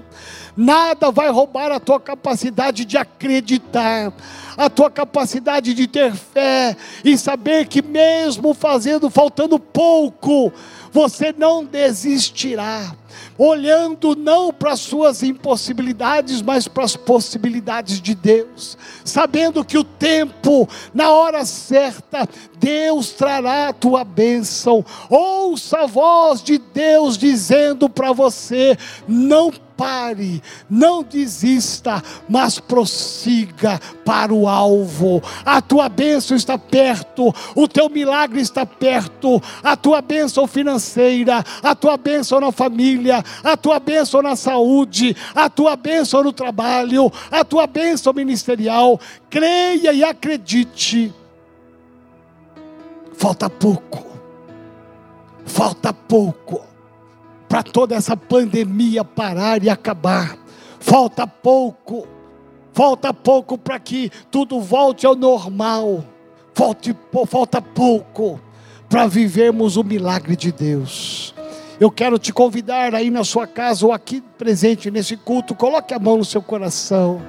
Nada 0.57 1.11
vai 1.11 1.29
roubar 1.29 1.71
a 1.71 1.79
tua 1.79 1.99
capacidade 1.99 2.83
de 2.83 2.97
acreditar, 2.97 4.11
a 4.57 4.69
tua 4.69 4.89
capacidade 4.89 5.73
de 5.73 5.85
ter 5.85 6.15
fé 6.15 6.77
e 7.03 7.17
saber 7.17 7.67
que 7.67 7.81
mesmo 7.81 8.53
fazendo 8.53 9.09
faltando 9.09 9.59
pouco, 9.59 10.53
você 10.95 11.35
não 11.37 11.65
desistirá 11.65 12.95
olhando 13.37 14.15
não 14.15 14.53
para 14.53 14.71
as 14.71 14.79
suas 14.79 15.21
impossibilidades, 15.23 16.41
mas 16.41 16.69
para 16.69 16.85
as 16.85 16.95
possibilidades 16.95 17.99
de 17.99 18.15
Deus, 18.15 18.77
sabendo 19.03 19.65
que 19.65 19.77
o 19.77 19.83
tempo, 19.83 20.69
na 20.93 21.09
hora 21.09 21.43
certa, 21.43 22.27
Deus 22.57 23.09
trará 23.09 23.67
a 23.67 23.73
tua 23.73 24.05
bênção. 24.05 24.85
Ouça 25.09 25.79
a 25.79 25.85
voz 25.85 26.41
de 26.41 26.57
Deus 26.57 27.17
dizendo 27.17 27.89
para 27.89 28.13
você: 28.13 28.77
não 29.05 29.51
pare, 29.77 30.41
não 30.69 31.03
desista, 31.03 32.01
mas 32.27 32.59
prossiga 32.59 33.79
para 34.03 34.33
o 34.33 34.47
alvo. 34.47 35.21
A 35.45 35.61
tua 35.61 35.89
bênção 35.89 36.35
está 36.35 36.57
perto, 36.57 37.33
o 37.55 37.67
teu 37.67 37.89
milagre 37.89 38.41
está 38.41 38.65
perto, 38.65 39.41
a 39.63 39.75
tua 39.75 40.01
bênção 40.01 40.47
financeira, 40.47 41.43
a 41.61 41.75
tua 41.75 41.97
bênção 41.97 42.39
na 42.39 42.51
família, 42.51 43.23
a 43.43 43.57
tua 43.57 43.79
bênção 43.79 44.21
na 44.21 44.35
saúde, 44.35 45.15
a 45.33 45.49
tua 45.49 45.75
bênção 45.75 46.23
no 46.23 46.33
trabalho, 46.33 47.11
a 47.31 47.43
tua 47.43 47.67
bênção 47.67 48.13
ministerial. 48.13 48.99
Creia 49.29 49.91
e 49.93 50.03
acredite. 50.03 51.13
Falta 53.13 53.49
pouco. 53.49 54.05
Falta 55.45 55.93
pouco 55.93 56.74
para 57.55 57.63
toda 57.63 57.95
essa 57.95 58.17
pandemia 58.17 59.05
parar 59.05 59.63
e 59.63 59.69
acabar. 59.69 60.37
Falta 60.77 61.25
pouco, 61.25 62.05
falta 62.73 63.13
pouco 63.13 63.57
para 63.57 63.79
que 63.79 64.11
tudo 64.29 64.59
volte 64.59 65.05
ao 65.05 65.15
normal. 65.15 66.03
Falte, 66.53 66.93
falta 67.29 67.61
pouco 67.61 68.41
para 68.89 69.07
vivermos 69.07 69.77
o 69.77 69.85
milagre 69.85 70.35
de 70.35 70.51
Deus. 70.51 71.33
Eu 71.79 71.89
quero 71.89 72.19
te 72.19 72.33
convidar 72.33 72.93
aí 72.93 73.09
na 73.09 73.23
sua 73.23 73.47
casa 73.47 73.85
ou 73.85 73.93
aqui 73.93 74.21
presente 74.37 74.91
nesse 74.91 75.15
culto, 75.15 75.55
coloque 75.55 75.93
a 75.93 75.99
mão 75.99 76.17
no 76.17 76.25
seu 76.25 76.41
coração. 76.41 77.21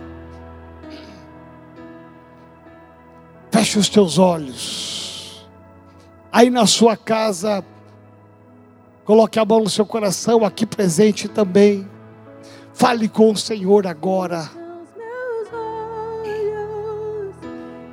Feche 3.53 3.79
os 3.79 3.89
teus 3.89 4.19
olhos. 4.19 5.47
Aí 6.33 6.51
na 6.51 6.67
sua 6.67 6.97
casa, 6.97 7.65
Coloque 9.07 9.38
a 9.38 9.45
mão 9.45 9.61
no 9.61 9.71
seu 9.71 9.87
coração, 9.87 10.45
aqui 10.45 10.66
presente 10.66 11.29
também. 11.29 11.88
Fale 12.75 13.09
com 13.09 13.31
o 13.31 13.37
Senhor 13.37 13.87
agora. 13.87 14.51
Meus 14.97 15.53
olhos, 15.53 17.37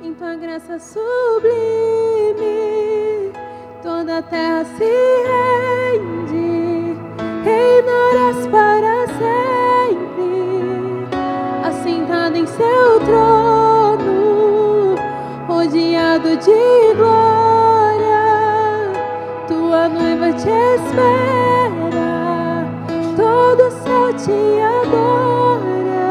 em 0.02 0.12
tua 0.14 0.34
graça 0.34 0.76
sublime, 0.80 1.02
toda 3.80 4.18
a 4.18 4.22
terra 4.22 4.64
se 4.76 4.90
rende, 5.94 6.96
reinarás 7.44 8.48
para 8.48 9.06
sempre, 9.06 10.26
assentado 11.64 12.36
em 12.36 12.46
seu 12.46 13.00
trono, 13.04 14.96
rodeado 15.46 16.36
de 16.38 16.94
glória 16.96 17.33
tua 19.74 19.88
noiva 19.88 20.32
te 20.32 20.48
espera, 20.76 21.66
todo 23.16 23.72
céu 23.82 24.12
te 24.14 24.30
adora. 24.62 26.06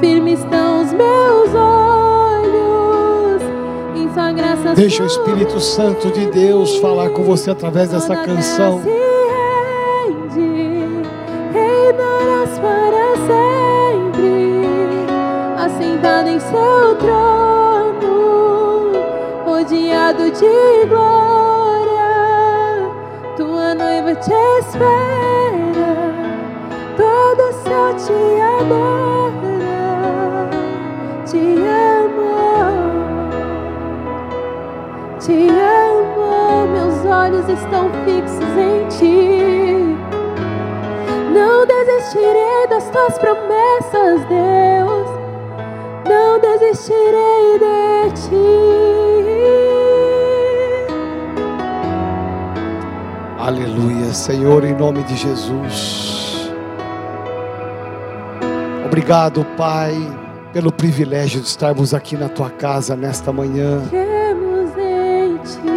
Firmes 0.00 0.38
estão 0.40 0.80
os 0.82 0.90
meus 0.94 1.54
olhos, 1.54 3.42
em 3.94 4.08
tua 4.08 4.32
graça. 4.32 4.74
Deixa 4.74 5.02
o 5.02 5.06
Espírito 5.06 5.60
Santo 5.60 6.10
de 6.10 6.28
Deus 6.28 6.78
falar 6.78 7.10
com 7.10 7.22
você 7.24 7.50
através 7.50 7.90
dessa 7.90 8.16
canção. 8.16 8.80
Se 8.82 8.88
rende, 10.38 11.04
reinarás 11.52 12.58
para 12.58 13.16
sempre, 14.14 14.64
assentado 15.58 16.30
em 16.30 16.40
seu 16.40 16.94
trono, 16.96 18.92
rodeado 19.44 20.30
de 20.30 20.86
glória 20.88 21.39
estão 37.52 37.90
fixos 38.04 38.56
em 38.58 38.88
ti. 38.88 39.96
Não 41.32 41.66
desistirei 41.66 42.66
das 42.68 42.90
tuas 42.90 43.18
promessas, 43.18 44.24
Deus, 44.26 45.08
não 46.08 46.40
desistirei 46.40 47.58
de 47.58 48.10
ti. 48.20 48.70
Aleluia, 53.38 54.12
Senhor, 54.12 54.64
em 54.64 54.74
nome 54.74 55.02
de 55.04 55.16
Jesus. 55.16 56.19
Obrigado, 58.90 59.44
Pai, 59.56 59.94
pelo 60.52 60.72
privilégio 60.72 61.40
de 61.40 61.46
estarmos 61.46 61.94
aqui 61.94 62.16
na 62.16 62.28
tua 62.28 62.50
casa 62.50 62.96
nesta 62.96 63.32
manhã. 63.32 63.80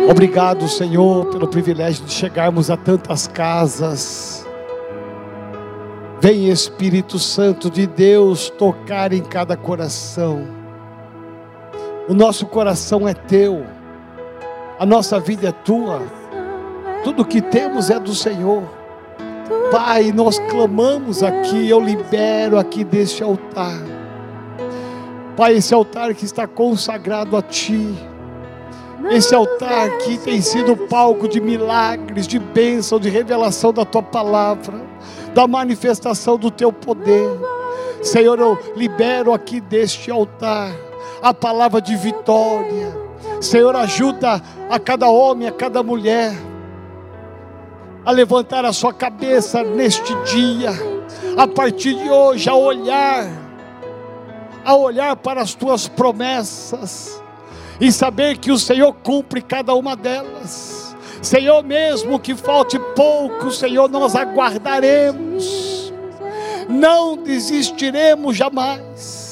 Obrigado, 0.10 0.68
Senhor, 0.68 1.28
pelo 1.28 1.48
privilégio 1.48 2.06
de 2.06 2.12
chegarmos 2.12 2.72
a 2.72 2.76
tantas 2.76 3.28
casas. 3.28 4.48
Vem 6.20 6.50
Espírito 6.50 7.20
Santo 7.20 7.70
de 7.70 7.86
Deus 7.86 8.50
tocar 8.50 9.14
em 9.14 9.22
cada 9.22 9.56
coração. 9.56 10.48
O 12.10 12.16
nosso 12.16 12.48
coração 12.48 13.08
é 13.08 13.14
teu, 13.14 13.64
a 14.80 14.88
nossa 14.88 15.20
vida 15.20 15.50
é 15.50 15.52
tua, 15.52 16.02
tudo 17.04 17.24
que 17.24 17.44
temos 17.44 17.92
é 17.92 18.00
do 18.00 18.16
Senhor. 18.16 18.64
Pai, 19.72 20.12
nós 20.12 20.40
clamamos 20.40 21.24
aqui, 21.24 21.70
eu 21.70 21.80
libero 21.80 22.58
aqui 22.58 22.84
deste 22.84 23.24
altar. 23.24 23.80
Pai, 25.36 25.56
esse 25.56 25.74
altar 25.74 26.14
que 26.14 26.26
está 26.26 26.48
consagrado 26.48 27.36
a 27.36 27.42
Ti, 27.42 27.96
esse 29.10 29.34
altar 29.34 29.90
que 29.98 30.18
tem 30.18 30.42
sido 30.42 30.78
palco 30.78 31.28
de 31.28 31.42
milagres, 31.42 32.28
de 32.28 32.40
bênção, 32.40 33.00
de 33.00 33.10
revelação 33.10 33.74
da 33.74 33.84
Tua 33.84 34.04
palavra, 34.04 34.80
da 35.34 35.48
manifestação 35.48 36.38
do 36.38 36.50
Teu 36.50 36.72
poder. 36.72 37.30
Senhor, 38.02 38.40
eu 38.40 38.58
libero 38.76 39.34
aqui 39.34 39.60
deste 39.60 40.12
altar 40.12 40.72
a 41.22 41.34
palavra 41.34 41.82
de 41.82 41.96
vitória. 41.96 42.96
Senhor, 43.42 43.76
ajuda 43.76 44.42
a 44.70 44.80
cada 44.80 45.10
homem, 45.10 45.48
a 45.48 45.52
cada 45.52 45.82
mulher 45.82 46.34
a 48.06 48.12
levantar 48.12 48.66
a 48.66 48.74
sua 48.74 48.94
cabeça 48.94 49.64
neste 49.64 50.14
dia, 50.24 50.72
a 51.38 51.48
partir 51.48 51.96
de 51.96 52.10
hoje, 52.10 52.50
a 52.50 52.56
olhar, 52.56 53.28
a 54.64 54.76
olhar 54.76 55.16
para 55.16 55.42
as 55.42 55.54
tuas 55.54 55.88
promessas 55.88 57.22
e 57.80 57.92
saber 57.92 58.38
que 58.38 58.52
o 58.52 58.60
Senhor 58.60 58.94
cumpre 58.94 59.42
cada 59.42 59.74
uma 59.74 59.96
delas. 59.96 60.96
Senhor, 61.22 61.64
mesmo 61.64 62.20
que 62.20 62.36
falte 62.36 62.78
pouco, 62.96 63.50
Senhor, 63.50 63.90
nós 63.90 64.16
aguardaremos, 64.16 65.94
não 66.68 67.16
desistiremos 67.16 68.36
jamais 68.36 69.23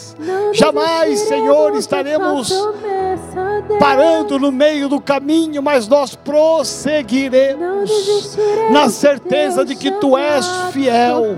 Jamais, 0.53 1.19
Senhor, 1.21 1.75
estaremos 1.75 2.51
parando 3.79 4.37
no 4.37 4.51
meio 4.51 4.89
do 4.89 5.01
caminho, 5.01 5.61
mas 5.61 5.87
nós 5.87 6.15
prosseguiremos 6.15 8.37
na 8.71 8.89
certeza 8.89 9.65
de 9.65 9.75
que 9.75 9.91
Tu 9.91 10.17
és 10.17 10.45
fiel 10.71 11.37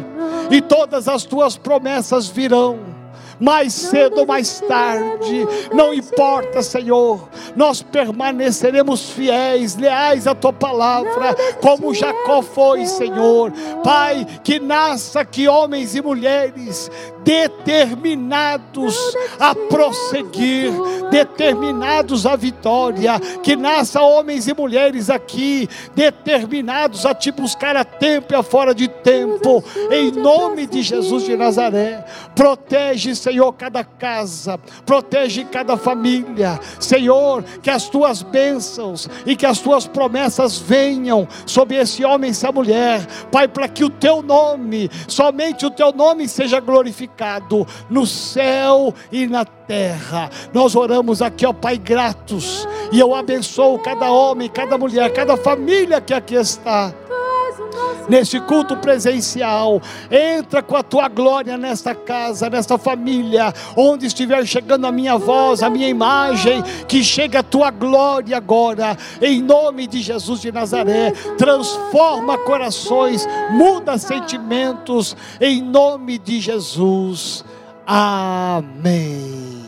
e 0.50 0.62
todas 0.62 1.08
as 1.08 1.24
Tuas 1.24 1.58
promessas 1.58 2.28
virão 2.28 2.93
mais 3.40 3.74
cedo 3.74 4.22
ou 4.22 4.26
mais 4.26 4.60
tarde, 4.62 5.48
não 5.74 5.94
importa, 5.94 6.62
Senhor, 6.62 7.30
nós 7.56 7.82
permaneceremos 7.82 9.10
fiéis, 9.10 9.76
leais 9.76 10.28
à 10.28 10.36
tua 10.36 10.54
palavra, 10.54 11.36
como 11.62 11.94
Jacó 11.94 12.42
foi, 12.42 12.86
Senhor. 12.86 13.52
Pai, 13.84 14.26
que 14.44 14.60
nasça 14.60 15.26
que 15.26 15.48
homens 15.48 15.96
e 15.96 16.02
mulheres 16.02 16.90
determinados 17.24 18.98
a 19.40 19.56
prosseguir, 19.56 20.72
determinados 21.10 22.26
à 22.26 22.36
vitória, 22.36 23.20
que 23.42 23.56
nasça 23.56 24.02
homens 24.02 24.48
e 24.48 24.54
mulheres 24.54 25.10
aqui 25.10 25.70
determinados 25.96 27.06
a 27.06 27.14
te 27.14 27.32
buscar 27.32 27.76
a 27.76 27.84
tempo 27.84 28.34
e 28.34 28.36
a 28.36 28.44
fora 28.44 28.74
de 28.74 28.88
tempo, 28.88 29.64
em 29.92 30.12
nome 30.12 30.66
de 30.66 30.82
Jesus 30.82 31.24
de 31.24 31.36
Nazaré. 31.36 32.04
Protege, 32.36 33.16
Senhor, 33.34 33.52
cada 33.54 33.84
casa, 33.84 34.60
protege 34.86 35.44
cada 35.46 35.76
família, 35.76 36.60
Senhor, 36.80 37.44
que 37.64 37.70
as 37.72 37.90
tuas 37.90 38.22
bênçãos 38.22 39.10
e 39.26 39.36
que 39.36 39.44
as 39.44 39.58
tuas 39.58 39.88
promessas 39.88 40.60
venham 40.60 41.28
sobre 41.44 41.78
esse 41.78 42.06
homem 42.06 42.30
e 42.30 42.32
essa 42.32 42.52
mulher, 42.52 43.04
Pai, 43.32 43.48
para 43.48 43.68
que 43.68 43.84
o 43.84 43.90
teu 43.90 44.22
nome, 44.22 44.88
somente 45.08 45.66
o 45.66 45.72
teu 45.72 45.92
nome 45.92 46.28
seja 46.28 46.60
glorificado 46.60 47.66
no 47.90 48.06
céu 48.06 48.94
e 49.12 49.26
na 49.26 49.44
terra. 49.44 50.30
Nós 50.54 50.76
oramos 50.76 51.20
aqui, 51.20 51.44
ó 51.44 51.54
Pai, 51.54 51.80
gratos, 51.80 52.68
e 52.92 53.00
eu 53.00 53.16
abençoo 53.16 53.80
cada 53.80 54.12
homem, 54.12 54.48
cada 54.48 54.78
mulher, 54.78 55.12
cada 55.12 55.36
família 55.36 56.00
que 56.00 56.14
aqui 56.14 56.36
está 56.36 56.94
neste 58.08 58.40
culto 58.40 58.78
presencial. 58.78 59.82
Entra 60.10 60.62
com 60.62 60.76
a 60.76 60.84
tua 60.84 61.08
glória 61.08 61.58
nesta 61.58 61.96
casa, 61.96 62.50
nesta 62.50 62.78
família, 62.78 63.54
onde 63.76 64.06
estiver 64.06 64.46
chegando 64.46 64.86
a 64.86 64.92
minha 64.92 65.18
voz, 65.18 65.64
a 65.64 65.70
minha 65.70 65.88
imagem, 65.88 66.62
que 66.88 67.04
chegue 67.04 67.38
a 67.38 67.44
tua 67.44 67.72
glória 67.72 68.38
agora, 68.38 68.98
em 69.22 69.42
nome 69.42 69.88
de 69.88 70.02
Jesus 70.02 70.42
de 70.42 70.52
Nazaré. 70.52 71.12
Transforma 71.38 72.38
corações, 72.38 73.28
muda 73.52 73.98
sentimentos, 73.98 75.16
em 75.40 75.62
nome 75.62 76.18
de 76.18 76.40
Jesus. 76.40 77.44
Amém. 77.86 79.64